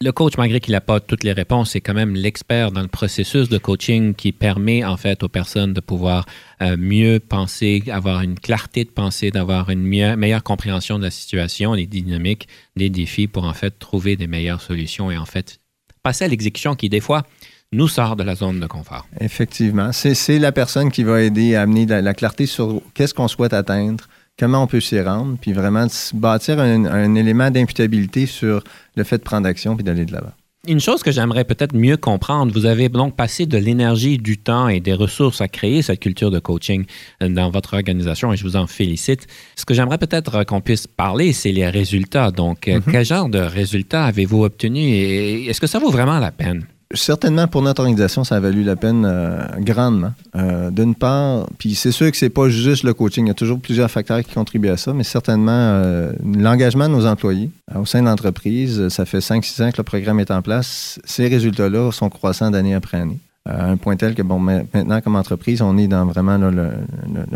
le 0.04 0.12
coach, 0.12 0.34
malgré 0.38 0.60
qu'il 0.60 0.74
n'a 0.74 0.82
pas 0.82 1.00
toutes 1.00 1.24
les 1.24 1.32
réponses, 1.32 1.72
c'est 1.72 1.82
quand 1.82 1.94
même 1.94 2.14
l'expert 2.14 2.72
dans 2.72 2.82
le 2.82 2.88
processus 2.88 3.48
de 3.48 3.58
coaching 3.58 4.14
qui 4.14 4.32
permet 4.32 4.84
en 4.84 4.98
fait 4.98 5.24
aux 5.24 5.30
personnes 5.30 5.74
de 5.74 5.80
pouvoir 5.80 6.26
euh, 6.62 6.76
mieux 6.78 7.20
penser, 7.20 7.84
avoir 7.90 8.22
une 8.22 8.38
clarté 8.38 8.84
de 8.84 8.90
pensée, 8.90 9.32
d'avoir 9.32 9.70
une 9.70 9.84
meilleure 9.84 10.44
compréhension 10.44 11.00
de 11.00 11.06
la 11.06 11.12
situation, 11.12 11.76
des 11.76 11.88
dynamiques, 11.88 12.48
des 12.76 12.90
défis 12.90 13.28
pour 13.28 13.46
en 13.46 13.54
fait 13.54 13.80
trouver 13.80 14.16
des 14.16 14.28
meilleures 14.28 14.62
solutions 14.62 15.10
et 15.10 15.18
en 15.18 15.26
fait 15.26 15.60
passer 16.04 16.26
à 16.26 16.28
l'exécution 16.28 16.76
qui 16.76 16.90
des 16.90 17.00
fois 17.00 17.24
nous 17.72 17.88
sort 17.88 18.16
de 18.16 18.24
la 18.24 18.36
zone 18.36 18.60
de 18.60 18.68
confort. 18.68 19.08
Effectivement, 19.20 19.92
c'est 19.94 20.38
la 20.38 20.52
personne 20.52 20.92
qui 20.92 21.04
va 21.04 21.22
aider 21.22 21.56
à 21.56 21.62
amener 21.62 21.86
la 21.86 22.14
clarté 22.14 22.46
sur 22.46 22.82
qu'est-ce 22.94 23.14
qu'on 23.14 23.28
souhaite 23.28 23.54
atteindre, 23.54 24.06
comment 24.38 24.64
on 24.64 24.68
peut 24.68 24.80
s'y 24.80 25.00
rendre, 25.00 25.38
puis 25.40 25.54
vraiment 25.54 25.88
bâtir 26.14 26.60
un, 26.60 27.16
élément 27.16 27.52
d'imputabilité 27.52 28.26
sur 28.26 28.64
le 28.96 29.04
fait 29.04 29.18
de 29.18 29.24
prendre 29.24 29.48
action 29.48 29.76
puis 29.76 29.84
d'aller 29.84 30.06
de 30.06 30.14
l'avant. 30.14 30.32
Une 30.66 30.80
chose 30.80 31.04
que 31.04 31.12
j'aimerais 31.12 31.44
peut-être 31.44 31.76
mieux 31.76 31.98
comprendre, 31.98 32.54
vous 32.54 32.66
avez 32.66 32.88
donc 32.88 33.18
passé 33.18 33.46
de 33.46 33.58
l'énergie, 33.58 34.18
du 34.18 34.38
temps 34.38 34.70
et 34.70 34.80
des 34.80 34.94
ressources 34.94 35.42
à 35.42 35.50
créer 35.50 35.82
cette 35.82 36.00
culture 36.00 36.32
de 36.32 36.40
coaching 36.40 36.86
euh, 37.22 37.28
dans 37.28 37.50
votre 37.50 37.74
organisation 37.74 38.32
et 38.32 38.38
je 38.38 38.44
vous 38.44 38.56
en 38.56 38.66
félicite. 38.66 39.28
Ce 39.58 39.66
que 39.66 39.74
j'aimerais 39.74 39.98
peut-être 39.98 40.46
qu'on 40.46 40.62
puisse 40.62 40.88
parler, 40.88 41.34
c'est 41.34 41.52
les 41.52 41.68
résultats. 41.68 42.32
Donc, 42.32 42.70
euh, 42.70 42.80
mm-hmm. 42.80 42.92
quel 42.92 43.06
genre 43.06 43.28
de 43.28 43.40
résultats 43.40 44.06
avez-vous 44.06 44.46
obtenu 44.46 44.80
et 44.80 45.48
est-ce 45.48 45.60
que 45.60 45.68
ça 45.68 45.80
vaut 45.80 45.92
vraiment 45.92 46.20
la 46.20 46.32
peine? 46.32 46.66
Certainement 46.94 47.48
pour 47.48 47.62
notre 47.62 47.82
organisation, 47.82 48.24
ça 48.24 48.36
a 48.36 48.40
valu 48.40 48.64
la 48.64 48.76
peine 48.76 49.06
euh, 49.06 49.46
grandement. 49.60 50.14
Euh, 50.36 50.70
d'une 50.70 50.96
part, 50.96 51.48
puis 51.58 51.76
c'est 51.76 51.92
sûr 51.92 52.10
que 52.12 52.18
c'est 52.18 52.30
pas 52.30 52.50
juste 52.50 52.84
le 52.84 52.94
coaching, 52.94 53.26
il 53.26 53.30
y 53.30 53.32
a 53.32 53.36
toujours 53.36 53.60
plusieurs 53.60 53.90
facteurs 53.90 54.22
qui 54.24 54.34
contribuent 54.34 54.70
à 54.70 54.78
ça, 54.78 54.94
mais 54.94 55.04
certainement 55.04 55.52
euh, 55.52 56.14
l'engagement 56.24 56.88
de 56.88 56.94
nos 56.94 57.06
employés 57.06 57.50
au 57.76 57.86
sein 57.86 58.02
de 58.02 58.08
l'entreprise. 58.08 58.88
Ça 58.90 59.06
fait 59.06 59.20
5-6 59.20 59.64
ans 59.64 59.72
que 59.72 59.78
le 59.78 59.84
programme 59.84 60.20
est 60.20 60.32
en 60.32 60.42
place. 60.42 61.00
Ces 61.06 61.28
résultats-là 61.28 61.92
sont 61.92 62.10
croissants 62.10 62.52
d'année 62.52 62.76
après 62.76 62.98
année. 62.98 63.20
À 63.46 63.66
un 63.66 63.78
point 63.78 63.98
tel 63.98 64.16
que, 64.16 64.22
bon, 64.22 64.40
maintenant, 64.40 65.02
comme 65.02 65.16
entreprise, 65.18 65.62
on 65.62 65.78
est 65.78 65.88
dans 65.88 66.06
vraiment 66.06 66.38
le, 66.38 66.72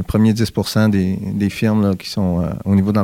premier 0.04 0.34
10 0.34 0.52
des, 0.90 1.20
des 1.34 1.50
firmes 1.50 1.98
qui 1.98 2.10
sont 2.10 2.50
au 2.64 2.76
niveau 2.76 2.94
de 2.94 3.00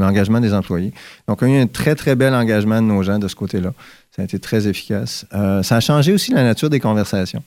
l'engagement 0.00 0.40
des 0.40 0.52
employés. 0.52 0.92
Donc, 1.28 1.42
on 1.42 1.46
a 1.46 1.48
eu 1.50 1.60
un 1.60 1.66
très, 1.68 1.94
très 1.94 2.16
bel 2.16 2.34
engagement 2.34 2.82
de 2.82 2.86
nos 2.86 3.02
gens 3.04 3.20
de 3.20 3.28
ce 3.28 3.36
côté-là. 3.36 3.72
Ça 4.16 4.22
a 4.22 4.24
été 4.24 4.38
très 4.40 4.66
efficace. 4.66 5.26
ça 5.30 5.76
a 5.76 5.80
changé 5.80 6.12
aussi 6.12 6.32
la 6.32 6.42
nature 6.42 6.70
des 6.70 6.80
conversations. 6.80 7.42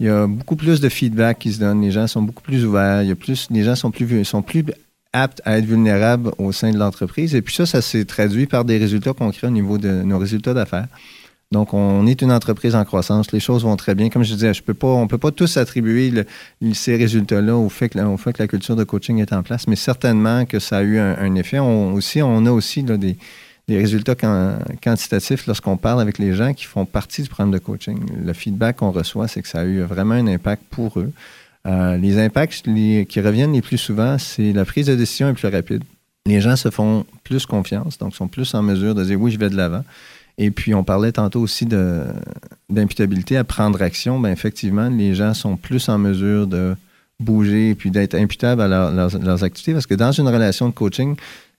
Il 0.00 0.06
y 0.06 0.08
a 0.08 0.26
beaucoup 0.26 0.56
plus 0.56 0.80
de 0.80 0.88
feedback 0.88 1.38
qui 1.38 1.52
se 1.52 1.60
donne. 1.60 1.82
Les 1.82 1.90
gens 1.90 2.06
sont 2.06 2.22
beaucoup 2.22 2.42
plus 2.42 2.64
ouverts. 2.64 3.02
Il 3.02 3.08
y 3.08 3.12
a 3.12 3.14
plus, 3.14 3.48
les 3.50 3.62
gens 3.62 3.74
sont 3.74 3.90
plus, 3.90 4.24
sont 4.24 4.40
plus 4.40 4.64
aptes 5.12 5.42
à 5.44 5.58
être 5.58 5.66
vulnérables 5.66 6.30
au 6.38 6.52
sein 6.52 6.70
de 6.70 6.78
l'entreprise. 6.78 7.34
Et 7.34 7.42
puis 7.42 7.54
ça, 7.54 7.66
ça 7.66 7.82
s'est 7.82 8.06
traduit 8.06 8.46
par 8.46 8.64
des 8.64 8.78
résultats 8.78 9.12
concrets 9.12 9.48
au 9.48 9.50
niveau 9.50 9.76
de 9.76 10.02
nos 10.02 10.18
résultats 10.18 10.54
d'affaires. 10.54 10.86
Donc, 11.52 11.74
on 11.74 12.06
est 12.06 12.22
une 12.22 12.30
entreprise 12.30 12.76
en 12.76 12.84
croissance. 12.84 13.32
Les 13.32 13.40
choses 13.40 13.64
vont 13.64 13.74
très 13.74 13.96
bien. 13.96 14.08
Comme 14.08 14.22
je 14.22 14.34
disais, 14.34 14.52
on 14.82 15.02
ne 15.02 15.08
peut 15.08 15.18
pas 15.18 15.32
tous 15.32 15.56
attribuer 15.56 16.12
ces 16.74 16.96
résultats-là 16.96 17.56
au 17.56 17.68
fait, 17.68 17.88
que, 17.88 17.98
la 18.38 18.46
culture 18.46 18.76
de 18.76 18.84
coaching 18.84 19.18
est 19.18 19.32
en 19.32 19.42
place, 19.42 19.66
mais 19.66 19.74
certainement 19.74 20.44
que 20.44 20.60
ça 20.60 20.78
a 20.78 20.82
eu 20.82 20.98
un, 20.98 21.34
effet. 21.34 21.58
On 21.58 21.96
a 22.46 22.50
aussi 22.52 22.84
des, 22.84 23.16
résultats 23.68 24.14
quantitatifs 24.14 25.48
lorsqu'on 25.48 25.76
parle 25.76 26.00
avec 26.00 26.18
les 26.18 26.34
gens 26.34 26.54
qui 26.54 26.66
font 26.66 26.86
partie 26.86 27.22
du 27.22 27.28
programme 27.28 27.50
de 27.50 27.58
coaching. 27.58 27.98
Le 28.24 28.32
feedback 28.32 28.76
qu'on 28.76 28.92
reçoit, 28.92 29.26
c'est 29.26 29.42
que 29.42 29.48
ça 29.48 29.60
a 29.60 29.64
eu 29.64 29.80
vraiment 29.80 30.14
un 30.14 30.28
impact 30.28 30.62
pour 30.70 31.00
eux. 31.00 31.12
Euh, 31.66 31.96
les 31.96 32.18
impacts 32.18 32.62
qui 32.62 33.20
reviennent 33.20 33.52
les 33.52 33.62
plus 33.62 33.76
souvent, 33.76 34.18
c'est 34.18 34.52
la 34.52 34.64
prise 34.64 34.86
de 34.86 34.94
décision 34.94 35.28
est 35.28 35.34
plus 35.34 35.48
rapide. 35.48 35.82
Les 36.26 36.40
gens 36.40 36.54
se 36.54 36.70
font 36.70 37.04
plus 37.24 37.44
confiance, 37.44 37.98
donc 37.98 38.14
sont 38.14 38.28
plus 38.28 38.54
en 38.54 38.62
mesure 38.62 38.94
de 38.94 39.04
dire 39.04 39.20
oui, 39.20 39.32
je 39.32 39.38
vais 39.38 39.50
de 39.50 39.56
l'avant. 39.56 39.84
Et 40.42 40.50
puis, 40.50 40.74
on 40.74 40.82
parlait 40.82 41.12
tantôt 41.12 41.40
aussi 41.40 41.66
d'imputabilité 41.66 43.36
à 43.36 43.44
prendre 43.44 43.82
action. 43.82 44.18
Bien, 44.18 44.32
effectivement, 44.32 44.88
les 44.88 45.14
gens 45.14 45.34
sont 45.34 45.58
plus 45.58 45.90
en 45.90 45.98
mesure 45.98 46.46
de 46.46 46.74
bouger 47.20 47.68
et 47.68 47.74
puis 47.74 47.90
d'être 47.90 48.14
imputables 48.14 48.62
à 48.62 48.90
leurs, 48.90 49.44
activités 49.44 49.74
parce 49.74 49.86
que 49.86 49.94
dans 49.94 50.12
une 50.12 50.28
relation 50.28 50.70
de 50.70 50.72
coaching, 50.72 51.14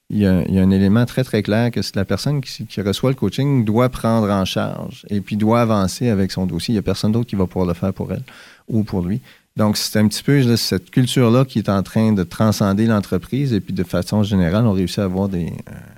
il 0.09 0.17
y, 0.17 0.25
a, 0.25 0.31
un 0.33 0.71
élément 0.71 1.05
très, 1.05 1.23
très 1.23 1.43
clair 1.43 1.69
que 1.69 1.79
la 1.93 2.05
personne 2.05 2.41
qui, 2.41 2.81
reçoit 2.81 3.11
le 3.11 3.15
coaching 3.15 3.63
doit 3.63 3.89
prendre 3.89 4.31
en 4.31 4.45
charge 4.45 5.05
et 5.11 5.21
puis 5.21 5.37
doit 5.37 5.61
avancer 5.61 6.09
avec 6.09 6.31
son 6.31 6.47
dossier. 6.47 6.73
Il 6.73 6.75
n'y 6.75 6.79
a 6.79 6.81
personne 6.81 7.11
d'autre 7.11 7.29
qui 7.29 7.35
va 7.35 7.45
pouvoir 7.45 7.67
le 7.67 7.75
faire 7.75 7.93
pour 7.93 8.11
elle 8.11 8.23
ou 8.67 8.83
pour 8.83 9.03
lui. 9.03 9.21
Donc, 9.57 9.77
c'est 9.77 9.99
un 9.99 10.07
petit 10.07 10.23
peu 10.23 10.57
cette 10.57 10.89
culture-là 10.89 11.45
qui 11.45 11.59
est 11.59 11.69
en 11.69 11.83
train 11.83 12.13
de 12.13 12.23
transcender 12.23 12.87
l'entreprise 12.87 13.53
et 13.53 13.59
puis 13.59 13.75
de 13.75 13.83
façon 13.83 14.23
générale, 14.23 14.65
on 14.65 14.73
réussit 14.73 14.99
à 14.99 15.03
avoir 15.03 15.29
euh, 15.31 15.49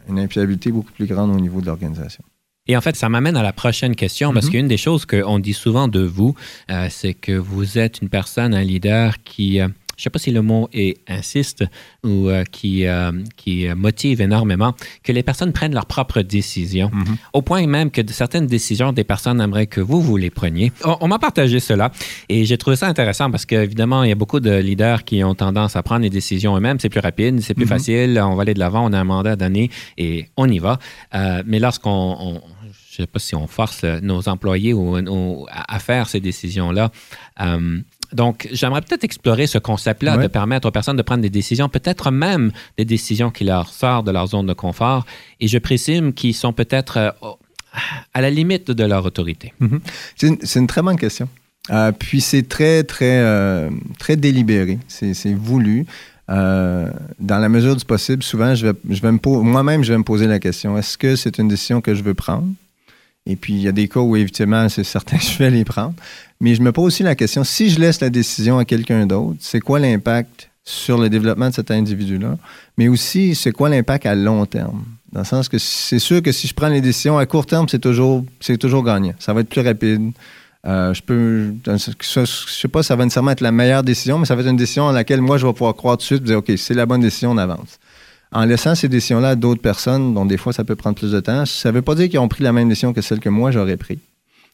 une 0.09 0.19
imputabilité 0.19 0.69
beaucoup 0.69 0.91
plus 0.91 1.05
grande 1.05 1.33
au 1.33 1.39
niveau 1.39 1.61
de 1.61 1.67
l'organisation. 1.67 2.25
Et 2.67 2.77
en 2.77 2.81
fait, 2.81 2.95
ça 2.95 3.09
m'amène 3.09 3.35
à 3.35 3.43
la 3.43 3.51
prochaine 3.51 3.93
question, 3.93 4.33
parce 4.33 4.47
mm-hmm. 4.47 4.51
qu'une 4.51 4.67
des 4.69 4.77
choses 4.77 5.05
qu'on 5.05 5.37
dit 5.39 5.53
souvent 5.53 5.89
de 5.89 5.99
vous, 5.99 6.33
euh, 6.71 6.87
c'est 6.89 7.13
que 7.13 7.33
vous 7.33 7.77
êtes 7.77 8.01
une 8.01 8.07
personne, 8.07 8.53
un 8.53 8.63
leader 8.63 9.21
qui, 9.23 9.59
euh, 9.59 9.67
je 9.95 10.01
ne 10.01 10.03
sais 10.03 10.09
pas 10.09 10.19
si 10.19 10.31
le 10.31 10.41
mot 10.41 10.69
est 10.73 10.97
insiste 11.07 11.63
ou 12.03 12.29
euh, 12.29 12.43
qui, 12.51 12.87
euh, 12.87 13.11
qui 13.37 13.67
motive 13.75 14.21
énormément, 14.21 14.73
que 15.03 15.11
les 15.11 15.23
personnes 15.23 15.53
prennent 15.53 15.73
leurs 15.73 15.85
propres 15.85 16.21
décisions, 16.21 16.89
mhm. 16.91 17.17
au 17.33 17.41
point 17.41 17.65
même 17.67 17.91
que 17.91 18.01
de 18.01 18.11
certaines 18.11 18.47
décisions, 18.47 18.91
des 18.91 19.03
personnes 19.03 19.39
aimeraient 19.39 19.67
que 19.67 19.81
vous, 19.81 20.01
vous 20.01 20.17
les 20.17 20.29
preniez. 20.29 20.71
On, 20.83 21.07
m'a 21.07 21.19
partagé 21.19 21.59
cela 21.59 21.91
et 22.29 22.45
j'ai 22.45 22.57
trouvé 22.57 22.75
ça 22.75 22.87
intéressant 22.87 23.29
parce 23.29 23.45
qu'évidemment, 23.45 24.03
il 24.03 24.09
y 24.09 24.11
a 24.11 24.15
beaucoup 24.15 24.39
de 24.39 24.55
leaders 24.55 25.03
qui 25.03 25.23
ont 25.23 25.35
tendance 25.35 25.75
à 25.75 25.83
prendre 25.83 26.01
les 26.01 26.09
décisions 26.09 26.55
eux-mêmes. 26.57 26.79
C'est 26.79 26.89
plus 26.89 26.99
rapide, 26.99 27.41
c'est 27.41 27.53
plus 27.53 27.65
mhm. 27.65 27.69
facile, 27.69 28.21
on 28.23 28.35
va 28.35 28.41
aller 28.41 28.53
de 28.53 28.59
l'avant, 28.59 28.85
on 28.85 28.93
a 28.93 28.99
un 28.99 29.03
mandat 29.03 29.35
donné 29.35 29.69
et 29.97 30.27
on 30.37 30.49
y 30.49 30.59
va. 30.59 30.79
Euh, 31.13 31.43
mais 31.45 31.59
lorsqu'on 31.59 32.41
je 32.93 33.01
ne 33.01 33.05
sais 33.05 33.11
pas 33.11 33.17
si 33.17 33.33
on 33.33 33.47
force 33.47 33.83
nos 33.83 34.29
employés 34.29 34.71
ou, 34.71 35.47
à, 35.49 35.79
faire 35.79 36.07
ces 36.07 36.19
décisions-là. 36.19 36.91
Donc, 38.13 38.47
j'aimerais 38.51 38.81
peut-être 38.81 39.03
explorer 39.03 39.47
ce 39.47 39.57
concept-là 39.57 40.17
de 40.17 40.27
permettre 40.27 40.67
aux 40.67 40.71
personnes 40.71 40.97
de 40.97 41.01
prendre 41.01 41.21
des 41.21 41.29
décisions, 41.29 41.69
peut-être 41.69 42.11
même 42.11 42.51
des 42.77 42.85
décisions 42.85 43.31
qui 43.31 43.43
leur 43.43 43.69
sortent 43.69 44.05
de 44.05 44.11
leur 44.11 44.27
zone 44.27 44.45
de 44.45 44.53
confort. 44.53 45.05
Et 45.39 45.47
je 45.47 45.57
présume 45.57 46.13
qu'ils 46.13 46.35
sont 46.35 46.53
peut-être 46.53 46.97
euh, 46.97 47.11
à 48.13 48.21
la 48.21 48.29
limite 48.29 48.71
de 48.71 48.83
leur 48.83 49.05
autorité. 49.05 49.53
Mhm. 49.59 49.81
C'est 50.15 50.59
une, 50.59 50.67
très 50.67 50.81
bonne 50.81 50.97
question. 50.97 51.27
Euh, 51.71 51.91
puis 51.91 52.21
c'est 52.21 52.47
très, 52.47 52.83
très, 52.83 53.19
euh, 53.19 53.69
très 53.99 54.15
délibéré. 54.15 54.79
C'est 54.87 55.33
voulu. 55.33 55.85
dans 56.27 56.91
la 57.19 57.49
mesure 57.49 57.75
du 57.75 57.85
possible, 57.85 58.23
souvent, 58.23 58.53
je 58.55 58.67
vais, 58.67 58.73
je 58.89 59.01
vais 59.01 59.11
moi-même, 59.11 59.83
je 59.83 59.91
vais 59.91 59.97
me 59.97 60.03
poser 60.03 60.27
la 60.27 60.39
question 60.39 60.77
est-ce 60.77 60.97
que 60.97 61.15
c'est 61.15 61.37
une 61.37 61.47
décision 61.47 61.81
que 61.81 61.95
je 61.95 62.03
veux 62.03 62.13
prendre? 62.13 62.47
Et 63.25 63.35
puis, 63.35 63.53
il 63.53 63.61
y 63.61 63.67
a 63.67 63.71
des 63.71 63.87
cas 63.87 64.01
où, 64.01 64.15
évidemment, 64.15 64.67
c'est 64.69 64.83
certain 64.83 65.17
que 65.17 65.23
je 65.23 65.37
vais 65.37 65.49
les 65.49 65.63
prendre. 65.63 65.93
Mais 66.41 66.55
je 66.55 66.61
me 66.61 66.71
pose 66.71 66.87
aussi 66.87 67.03
la 67.03 67.15
question, 67.15 67.43
si 67.43 67.69
je 67.69 67.79
laisse 67.79 68.01
la 68.01 68.09
décision 68.09 68.57
à 68.57 68.65
quelqu'un 68.65 69.05
d'autre, 69.05 69.37
c'est 69.39 69.61
quoi 69.61 69.79
l'impact 69.79 70.49
sur 70.65 70.97
le 70.97 71.09
développement 71.09 71.49
de 71.49 71.53
cet 71.53 71.71
individu-là? 71.71 72.37
Mais 72.77 72.87
aussi, 72.89 73.35
c'est 73.35 73.51
quoi 73.51 73.69
l'impact 73.69 74.05
à 74.05 74.15
long 74.15 74.45
terme? 74.45 74.83
Dans 75.13 75.21
le 75.21 75.25
sens 75.25 75.47
que 75.47 75.57
c'est 75.57 75.99
sûr 75.99 76.21
que 76.21 76.31
si 76.31 76.47
je 76.47 76.53
prends 76.53 76.69
les 76.69 76.81
décisions 76.81 77.17
à 77.17 77.25
court 77.25 77.45
terme, 77.45 77.69
c'est 77.69 77.79
toujours, 77.79 78.25
c'est 78.39 78.57
toujours 78.57 78.83
gagnant. 78.83 79.13
Ça 79.19 79.31
va 79.33 79.41
être 79.41 79.49
plus 79.49 79.61
rapide. 79.61 80.11
Euh, 80.65 80.93
je 80.93 81.01
peux, 81.01 81.53
je 81.65 82.25
sais 82.25 82.67
pas, 82.69 82.83
ça 82.83 82.95
va 82.95 83.03
nécessairement 83.03 83.31
être 83.31 83.41
la 83.41 83.51
meilleure 83.51 83.83
décision, 83.83 84.17
mais 84.17 84.25
ça 84.25 84.33
va 84.33 84.41
être 84.41 84.49
une 84.49 84.57
décision 84.57 84.87
à 84.87 84.93
laquelle 84.93 85.21
moi 85.21 85.37
je 85.37 85.45
vais 85.45 85.51
pouvoir 85.51 85.75
croire 85.75 85.97
tout 85.97 86.03
de 86.03 86.05
suite, 86.05 86.21
et 86.23 86.25
dire 86.25 86.37
ok, 86.37 86.53
c'est 86.57 86.73
la 86.73 86.85
bonne 86.85 87.01
décision, 87.01 87.31
on 87.31 87.37
avance. 87.37 87.79
En 88.33 88.45
laissant 88.45 88.75
ces 88.75 88.89
décisions-là 88.89 89.29
à 89.29 89.35
d'autres 89.35 89.61
personnes, 89.61 90.13
dont 90.13 90.25
des 90.25 90.37
fois 90.37 90.53
ça 90.53 90.63
peut 90.63 90.75
prendre 90.75 90.95
plus 90.95 91.11
de 91.11 91.19
temps, 91.19 91.45
ça 91.45 91.69
ne 91.69 91.75
veut 91.75 91.81
pas 91.81 91.95
dire 91.95 92.09
qu'ils 92.09 92.19
ont 92.19 92.27
pris 92.27 92.43
la 92.43 92.51
même 92.51 92.69
décision 92.69 92.93
que 92.93 93.01
celle 93.01 93.19
que 93.19 93.29
moi 93.29 93.51
j'aurais 93.51 93.77
prise 93.77 93.99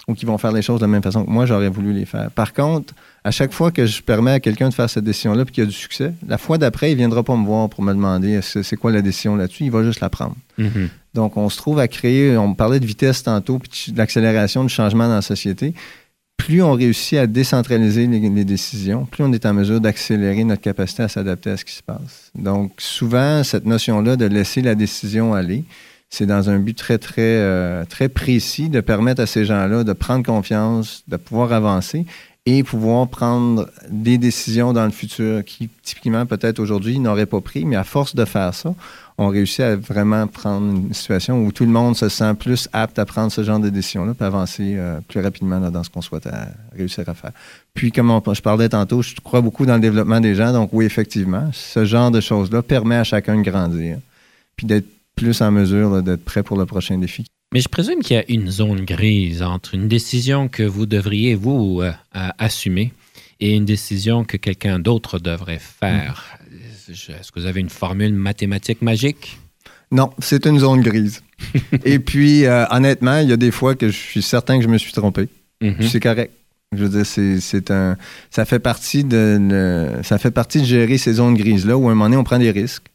ou 0.10 0.16
qui 0.16 0.26
vont 0.26 0.40
faire 0.40 0.52
les 0.52 0.64
choses 0.64 0.80
de 0.80 0.86
la 0.86 0.92
même 0.92 1.04
façon 1.04 1.24
que 1.24 1.30
moi, 1.30 1.46
j'aurais 1.46 1.70
voulu 1.70 1.94
les 1.94 2.06
faire. 2.06 2.32
Par 2.32 2.54
contre, 2.54 2.96
à 3.24 3.30
chaque 3.30 3.54
fois 3.54 3.72
que 3.72 3.86
je 3.86 4.02
permets 4.02 4.32
à 4.32 4.40
quelqu'un 4.40 4.70
de 4.70 4.74
faire 4.74 4.90
cette 4.90 5.04
décision-là 5.04 5.46
puis 5.46 5.54
qu'il 5.54 5.64
y 5.64 5.68
a 5.68 5.70
du 5.70 5.76
succès, 5.76 6.14
la 6.28 6.40
fois 6.40 6.58
d'après, 6.58 6.90
il 6.90 6.94
ne 6.94 6.98
viendra 6.98 7.22
pas 7.22 7.36
me 7.36 7.46
voir 7.46 7.70
pour 7.70 7.84
me 7.84 7.94
demander 7.94 8.40
c'est 8.42 8.76
quoi 8.76 8.92
la 8.92 9.04
décision 9.04 9.36
là-dessus? 9.36 9.66
Il 9.66 9.72
va 9.72 9.84
juste 9.84 10.00
la 10.00 10.10
prendre. 10.10 10.36
Mm-hmm. 10.58 10.90
Donc, 11.14 11.38
on 11.38 11.48
se 11.50 11.58
trouve 11.58 11.80
à 11.80 11.88
créer, 11.88 12.36
on 12.38 12.56
parlait 12.56 12.80
de 12.80 12.86
vitesse 12.88 13.22
tantôt, 13.22 13.60
puis 13.60 13.92
de 13.92 13.98
l'accélération 13.98 14.64
du 14.64 14.70
changement 14.70 15.08
dans 15.08 15.16
la 15.16 15.22
société. 15.22 15.76
Plus 16.40 16.64
on 16.64 16.72
réussit 16.72 17.20
à 17.20 17.28
décentraliser 17.28 18.08
les 18.08 18.46
décisions, 18.46 19.06
plus 19.06 19.24
on 19.24 19.32
est 19.34 19.46
en 19.46 19.54
mesure 19.54 19.82
d'accélérer 19.82 20.46
notre 20.46 20.62
capacité 20.62 21.04
à 21.04 21.08
s'adapter 21.08 21.52
à 21.52 21.58
ce 21.58 21.66
qui 21.66 21.74
se 21.74 21.84
passe. 21.84 22.32
Donc, 22.34 22.72
souvent, 22.78 23.44
cette 23.44 23.66
notion-là 23.66 24.16
de 24.16 24.26
laisser 24.26 24.62
la 24.62 24.74
décision 24.74 25.34
aller, 25.34 25.66
c'est 26.10 26.26
dans 26.26 26.50
un 26.50 26.58
but 26.58 26.76
très, 26.76 26.98
très, 26.98 27.22
euh, 27.22 27.84
très 27.86 28.10
précis 28.10 28.70
de 28.70 28.80
permettre 28.80 29.22
à 29.22 29.26
ces 29.28 29.46
gens-là 29.46 29.84
de 29.84 29.94
prendre 29.94 30.26
confiance, 30.26 31.04
de 31.08 31.18
pouvoir 31.18 31.52
avancer 31.54 32.06
et 32.46 32.64
pouvoir 32.64 33.08
prendre 33.10 33.70
des 33.90 34.18
décisions 34.18 34.74
dans 34.74 34.86
le 34.86 34.92
futur 34.92 35.44
qui, 35.44 35.70
typiquement, 35.84 36.26
peut-être 36.26 36.60
aujourd'hui, 36.60 37.00
n'auraient 37.00 37.28
pas 37.28 37.42
pris, 37.42 37.66
mais 37.66 37.76
à 37.76 37.84
force 37.84 38.16
de 38.16 38.26
faire 38.26 38.56
ça, 38.56 38.74
on 39.22 39.28
réussit 39.28 39.60
à 39.60 39.76
vraiment 39.76 40.28
prendre 40.28 40.78
une 40.78 40.94
situation 40.94 41.44
où 41.44 41.52
tout 41.52 41.66
le 41.66 41.72
monde 41.72 41.98
se 41.98 42.08
sent 42.08 42.34
plus 42.36 42.70
apte 42.72 42.98
à 43.00 43.06
prendre 43.06 43.30
ce 43.30 43.44
genre 43.44 43.60
de 43.60 43.70
décisions-là, 43.70 44.14
puis 44.14 44.26
avancer 44.26 44.76
euh, 44.78 45.02
plus 45.06 45.20
rapidement 45.20 45.60
dans 45.60 45.84
ce 45.84 45.90
qu'on 45.90 46.02
souhaite 46.02 46.30
réussir 46.74 47.08
à 47.10 47.14
faire. 47.14 47.32
Puis, 47.74 47.92
comme 47.92 48.18
je 48.34 48.42
parlais 48.42 48.70
tantôt, 48.70 49.02
je 49.02 49.16
crois 49.22 49.42
beaucoup 49.42 49.66
dans 49.66 49.76
le 49.76 49.82
développement 49.82 50.22
des 50.22 50.36
gens, 50.36 50.54
donc 50.54 50.70
oui, 50.72 50.86
effectivement, 50.86 51.50
ce 51.52 51.84
genre 51.84 52.12
de 52.12 52.22
choses-là 52.22 52.62
permet 52.62 52.96
à 52.96 53.04
chacun 53.04 53.36
de 53.38 53.42
grandir, 53.42 53.98
puis 54.56 54.66
d'être 54.66 54.88
plus 55.16 55.42
en 55.42 55.52
mesure 55.52 56.02
d'être 56.02 56.24
prêt 56.24 56.42
pour 56.42 56.58
le 56.58 56.66
prochain 56.66 56.98
défi. 56.98 57.26
Mais 57.54 57.60
je 57.60 57.68
présume 57.68 58.00
qu'il 58.00 58.16
y 58.16 58.20
a 58.20 58.24
une 58.30 58.50
zone 58.50 58.86
grise 58.86 59.42
entre 59.42 59.76
une 59.76 59.90
décision 59.90 60.48
que 60.48 60.64
vous 60.64 60.86
devriez, 60.86 61.36
vous, 61.36 61.82
euh, 61.82 61.92
assumer 62.38 62.94
et 63.42 63.54
une 63.54 63.66
décision 63.66 64.24
que 64.24 64.38
quelqu'un 64.38 64.80
d'autre 64.80 65.20
devrait 65.20 65.60
faire. 65.60 66.39
Est-ce 66.90 67.32
que 67.32 67.40
vous 67.40 67.46
avez 67.46 67.60
une 67.60 67.70
formule 67.70 68.14
mathématique 68.14 68.82
magique? 68.82 69.40
Non, 69.92 70.12
c'est 70.20 70.46
une 70.46 70.60
zone 70.60 70.82
grise. 70.82 71.24
et 71.86 72.00
puis, 72.00 72.46
euh, 72.46 72.66
honnêtement, 72.70 73.20
il 73.20 73.30
y 73.30 73.34
a 73.34 73.38
des 73.38 73.52
fois 73.52 73.76
que 73.76 73.88
je 73.88 73.98
suis 73.98 74.22
certain 74.22 74.58
que 74.58 74.64
je 74.64 74.70
me 74.70 74.78
suis 74.78 74.92
trompé. 74.92 75.28
Mm-hmm. 75.62 75.88
C'est 75.88 76.00
correct. 76.00 76.34
Je 76.76 76.86
veux 76.86 77.04
dire, 77.04 77.40
c'est 77.42 77.72
un. 77.72 77.98
Ça 78.30 78.46
fait 78.46 78.60
partie 78.60 79.04
de. 79.04 79.90
ça 80.04 80.20
fait 80.20 80.32
partie 80.32 80.60
de 80.60 80.66
gérer 80.66 81.00
ces 81.00 81.14
zones 81.14 81.36
grises-là 81.36 81.76
où 81.76 81.90
à 81.90 81.92
un 81.92 81.96
moment 81.96 82.06
donné, 82.06 82.18
on 82.18 82.24
prend 82.24 82.38
des 82.38 82.52
risques. 82.52 82.86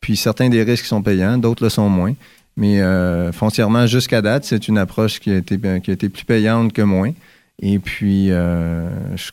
Puis 0.00 0.16
certains 0.16 0.48
des 0.48 0.62
risques 0.62 0.86
sont 0.86 1.02
payants, 1.02 1.36
d'autres 1.36 1.62
le 1.62 1.68
sont 1.68 1.88
moins. 1.88 2.14
Mais 2.56 2.80
euh, 2.80 3.32
foncièrement, 3.32 3.86
jusqu'à 3.86 4.22
date, 4.22 4.44
c'est 4.44 4.68
une 4.68 4.78
approche 4.78 5.20
qui 5.20 5.30
a, 5.30 5.36
été, 5.36 5.58
euh, 5.64 5.78
qui 5.78 5.90
a 5.90 5.94
été 5.94 6.08
plus 6.08 6.24
payante 6.24 6.72
que 6.72 6.82
moins. 6.82 7.12
Et 7.62 7.78
puis, 7.78 8.30
euh, 8.30 8.88
je, 9.16 9.30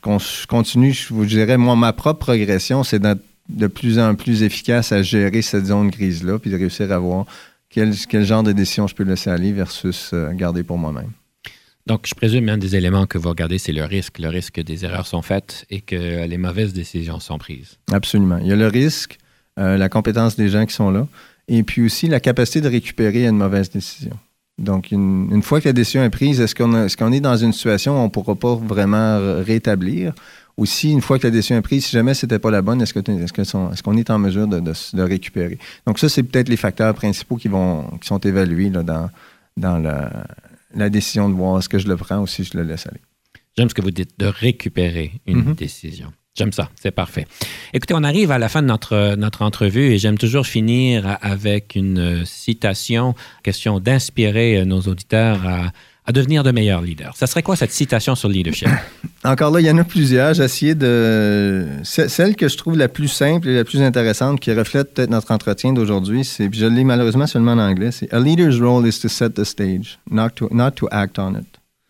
continue, 0.48 0.94
je 0.94 1.14
vous 1.14 1.26
dirais, 1.26 1.58
moi, 1.58 1.76
ma 1.76 1.94
propre 1.94 2.20
progression, 2.20 2.84
c'est 2.84 3.00
d'être 3.00 3.22
de 3.50 3.68
plus 3.68 4.00
en 4.00 4.16
plus 4.16 4.44
efficace 4.44 4.92
à 4.92 5.02
gérer 5.02 5.42
cette 5.42 5.66
zone 5.66 5.90
grise-là, 5.90 6.40
puis 6.40 6.52
de 6.52 6.58
réussir 6.58 6.92
à 6.92 7.00
voir 7.00 7.26
quel, 7.70 7.94
quel, 8.10 8.26
genre 8.26 8.44
de 8.44 8.52
décision 8.52 8.88
je 8.88 8.96
peux 8.96 9.04
laisser 9.04 9.30
aller 9.30 9.52
versus 9.52 10.14
garder 10.34 10.64
pour 10.64 10.78
moi-même. 10.78 11.12
Donc, 11.88 12.06
je 12.06 12.14
présume 12.14 12.50
un 12.50 12.58
des 12.58 12.76
éléments 12.76 13.06
que 13.06 13.18
vous 13.18 13.30
regardez, 13.30 13.58
c'est 13.60 13.72
le 13.72 13.86
risque. 13.86 14.20
Le 14.20 14.28
risque 14.28 14.56
que 14.56 14.62
des 14.62 14.84
erreurs 14.84 15.08
sont 15.08 15.22
faites 15.22 15.66
et 15.70 15.80
que 15.80 16.26
les 16.26 16.38
mauvaises 16.38 16.74
décisions 16.74 17.22
sont 17.22 17.38
prises. 17.38 17.78
Absolument. 17.94 18.40
Il 18.40 18.48
y 18.48 18.52
a 18.52 18.58
le 18.58 18.68
risque, 18.68 19.18
euh, 19.58 19.78
la 19.78 19.88
compétence 19.88 20.36
des 20.36 20.50
gens 20.50 20.66
qui 20.66 20.74
sont 20.74 20.92
là, 20.92 21.08
et 21.48 21.64
puis 21.64 21.82
aussi 21.82 22.10
la 22.10 22.20
capacité 22.20 22.60
de 22.60 22.68
récupérer 22.68 23.26
une 23.26 23.38
mauvaise 23.38 23.70
décision. 23.70 24.20
Donc, 24.58 24.92
une, 24.92 25.42
fois 25.44 25.62
que 25.62 25.70
la 25.70 25.74
décision 25.74 26.04
est 26.04 26.10
prise, 26.10 26.42
est-ce 26.42 26.56
qu'on 26.56 26.88
est, 26.88 26.94
qu'on 26.94 27.14
est 27.14 27.22
dans 27.22 27.38
une 27.38 27.54
situation 27.54 27.94
où 27.94 28.00
on 28.00 28.06
ne 28.06 28.10
pourra 28.10 28.36
pas 28.36 28.56
vraiment 28.56 29.42
rétablir? 29.42 30.14
Aussi, 30.58 30.92
une 30.92 31.02
fois 31.02 31.20
que 31.20 31.28
la 31.28 31.32
décision 31.32 31.56
est 31.56 31.62
prise, 31.62 31.86
si 31.86 31.92
jamais 31.92 32.16
ce 32.16 32.26
n'était 32.26 32.40
pas 32.40 32.50
la 32.50 32.64
bonne, 32.64 32.82
est-ce 32.82 32.94
qu'on 32.94 33.02
est, 33.02 33.82
qu'on 33.84 33.98
est 33.98 34.10
en 34.10 34.18
mesure 34.18 34.48
de, 34.48 34.60
de, 34.60 35.02
récupérer? 35.04 35.60
Donc, 35.86 36.00
ça, 36.00 36.10
c'est 36.10 36.24
peut-être 36.24 36.50
les 36.50 36.58
facteurs 36.58 36.96
principaux 36.96 37.36
qui, 37.36 37.48
vont, 37.48 37.84
qui 38.02 38.08
sont 38.08 38.18
évalués 38.20 38.70
là, 38.70 38.82
dans, 38.82 39.10
dans 39.56 39.78
la, 39.78 40.26
la 40.74 40.90
décision 40.90 41.30
de 41.30 41.36
voir 41.36 41.60
est-ce 41.60 41.70
que 41.70 41.80
je 41.80 41.88
le 41.88 41.96
prends 41.96 42.20
ou 42.20 42.28
si 42.28 42.44
je 42.44 42.58
le 42.58 42.64
laisse 42.64 42.88
aller. 42.88 43.02
J'aime 43.58 43.70
ce 43.70 43.74
que 43.74 43.82
vous 43.82 43.92
dites, 43.92 44.20
de 44.20 44.28
récupérer 44.28 45.14
une 45.26 45.42
mm-hmm. 45.42 45.56
décision. 45.56 46.12
J'aime 46.38 46.54
ça, 46.54 46.70
c'est 46.76 46.92
parfait. 46.92 47.26
Écoutez, 47.74 47.96
on 47.96 48.04
arrive 48.04 48.30
à 48.30 48.38
la 48.38 48.48
fin 48.48 48.62
de 48.62 48.68
notre, 48.68 49.16
notre 49.16 49.42
entrevue 49.42 49.92
et 49.92 49.98
j'aime 49.98 50.20
toujours 50.20 50.46
finir 50.46 51.18
avec 51.22 51.76
une 51.76 52.26
citation, 52.26 53.16
question 53.42 53.80
d'inspirer 53.80 54.64
nos 54.64 54.82
auditeurs 54.82 55.48
à, 55.48 55.72
devenir 56.12 56.44
de 56.44 56.52
meilleurs 56.52 56.82
leaders. 56.82 57.16
Ça 57.16 57.28
serait 57.28 57.44
quoi 57.44 57.56
cette 57.56 57.72
citation 57.72 58.16
sur 58.16 58.30
le 58.30 58.36
leadership? 58.36 58.70
Encore 59.24 59.52
là, 59.52 59.60
il 59.60 59.66
y 59.66 59.72
en 59.72 59.78
a 59.78 59.84
plusieurs. 59.84 60.34
J'ai 60.34 60.44
essayé 60.44 60.76
de... 60.76 61.66
Celle 61.84 62.36
que 62.36 62.48
je 62.48 62.58
trouve 62.58 62.78
la 62.78 62.88
plus 62.88 63.08
simple 63.08 63.50
et 63.50 63.56
la 63.56 63.64
plus 63.64 63.82
intéressante, 63.82 64.40
qui 64.40 64.54
reflète 64.54 64.94
peut-être 64.94 65.10
notre 65.10 65.32
entretien 65.32 65.74
d'aujourd'hui, 65.74 66.24
c'est, 66.24 66.50
je 66.54 66.66
l'ai 66.66 66.84
malheureusement 66.84 67.28
seulement 67.28 67.54
en 67.54 67.60
anglais, 67.60 67.92
c'est 67.92 68.12
«A 68.14 68.20
leader's 68.20 68.60
role 68.60 68.88
is 68.88 69.00
to 69.00 69.10
set 69.10 69.34
the 69.34 69.44
stage, 69.44 70.00
not 70.10 70.30
to, 70.36 70.48
not 70.52 70.72
to 70.72 70.88
act 70.92 71.20
on 71.20 71.34
it». 71.34 71.48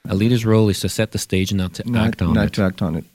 A 0.10 0.15
leader's 0.15 0.45
role 0.45 0.71
is 0.71 0.80
to 0.80 0.88
set 0.88 1.12
the 1.12 1.17
stage, 1.17 1.53
not 1.53 1.69
to 1.69 1.84
act 1.95 2.21
on 2.21 2.34
it. 2.41 2.51
To 2.53 2.63
act 2.63 2.82
on 2.82 2.95
it. 2.95 3.06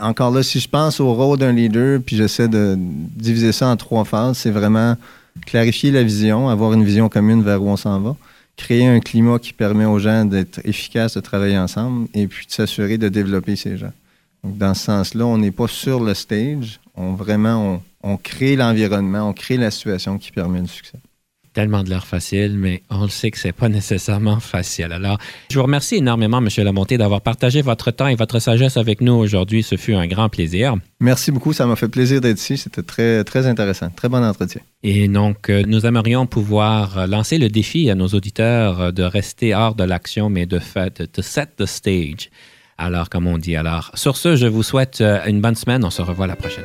Encore 0.00 0.30
là, 0.30 0.44
si 0.44 0.60
je 0.60 0.68
pense 0.68 1.00
au 1.00 1.12
rôle 1.12 1.38
d'un 1.38 1.52
leader, 1.52 2.00
puis 2.04 2.16
j'essaie 2.16 2.48
de 2.48 2.76
diviser 2.78 3.50
ça 3.50 3.66
en 3.66 3.76
trois 3.76 4.04
phases, 4.04 4.38
c'est 4.38 4.52
vraiment 4.52 4.96
clarifier 5.44 5.90
la 5.90 6.04
vision, 6.04 6.48
avoir 6.48 6.72
une 6.72 6.84
vision 6.84 7.08
commune 7.08 7.42
vers 7.42 7.62
où 7.62 7.68
on 7.68 7.76
s'en 7.76 7.98
va, 8.00 8.16
créer 8.56 8.86
un 8.86 9.00
climat 9.00 9.38
qui 9.38 9.52
permet 9.52 9.84
aux 9.84 9.98
gens 9.98 10.24
d'être 10.24 10.60
efficaces, 10.64 11.14
de 11.14 11.20
travailler 11.20 11.58
ensemble, 11.58 12.08
et 12.14 12.26
puis 12.26 12.46
de 12.46 12.52
s'assurer 12.52 12.98
de 12.98 13.08
développer 13.08 13.56
ces 13.56 13.76
gens. 13.76 13.92
Donc, 14.42 14.58
dans 14.58 14.74
ce 14.74 14.84
sens-là, 14.84 15.26
on 15.26 15.38
n'est 15.38 15.50
pas 15.50 15.68
sur 15.68 16.00
le 16.00 16.14
stage, 16.14 16.80
on 16.94 17.14
vraiment, 17.14 17.82
on, 18.02 18.12
on 18.12 18.16
crée 18.16 18.56
l'environnement, 18.56 19.28
on 19.28 19.32
crée 19.32 19.56
la 19.56 19.70
situation 19.70 20.18
qui 20.18 20.32
permet 20.32 20.60
le 20.60 20.66
succès 20.66 20.98
tellement 21.56 21.82
de 21.82 21.88
l'air 21.88 22.06
facile, 22.06 22.58
mais 22.58 22.82
on 22.90 23.04
le 23.04 23.08
sait 23.08 23.30
que 23.30 23.38
c'est 23.38 23.52
pas 23.52 23.68
nécessairement 23.80 24.40
facile. 24.40 24.92
Alors, 24.92 25.16
je 25.50 25.58
vous 25.58 25.64
remercie 25.64 25.96
énormément, 25.96 26.38
M. 26.38 26.48
Lamonté, 26.58 26.98
d'avoir 26.98 27.22
partagé 27.22 27.62
votre 27.62 27.90
temps 27.90 28.08
et 28.08 28.14
votre 28.14 28.40
sagesse 28.40 28.76
avec 28.76 29.00
nous 29.00 29.14
aujourd'hui. 29.14 29.62
Ce 29.62 29.76
fut 29.76 29.94
un 29.94 30.06
grand 30.06 30.28
plaisir. 30.28 30.76
Merci 31.00 31.32
beaucoup. 31.32 31.54
Ça 31.54 31.64
m'a 31.64 31.74
fait 31.74 31.88
plaisir 31.88 32.20
d'être 32.20 32.38
ici. 32.38 32.58
C'était 32.58 32.82
très, 32.82 33.24
très 33.24 33.46
intéressant. 33.46 33.88
Très 33.88 34.10
bon 34.10 34.22
entretien. 34.22 34.60
Et 34.82 35.08
donc, 35.08 35.48
euh, 35.48 35.62
nous 35.66 35.86
aimerions 35.86 36.26
pouvoir 36.26 37.06
lancer 37.06 37.38
le 37.38 37.48
défi 37.48 37.88
à 37.88 37.94
nos 37.94 38.08
auditeurs 38.08 38.92
de 38.92 39.02
rester 39.02 39.54
hors 39.54 39.74
de 39.74 39.84
l'action, 39.84 40.28
mais 40.28 40.44
de 40.44 40.58
fait, 40.58 41.02
de 41.02 41.22
set 41.22 41.56
the 41.56 41.64
stage. 41.64 42.28
Alors, 42.76 43.08
comme 43.08 43.26
on 43.26 43.38
dit. 43.38 43.56
Alors, 43.56 43.90
sur 43.94 44.18
ce, 44.18 44.36
je 44.36 44.46
vous 44.46 44.62
souhaite 44.62 45.00
euh, 45.00 45.24
une 45.26 45.40
bonne 45.40 45.54
semaine. 45.54 45.84
On 45.84 45.90
se 45.90 46.02
revoit 46.02 46.26
la 46.26 46.36
prochaine. 46.36 46.64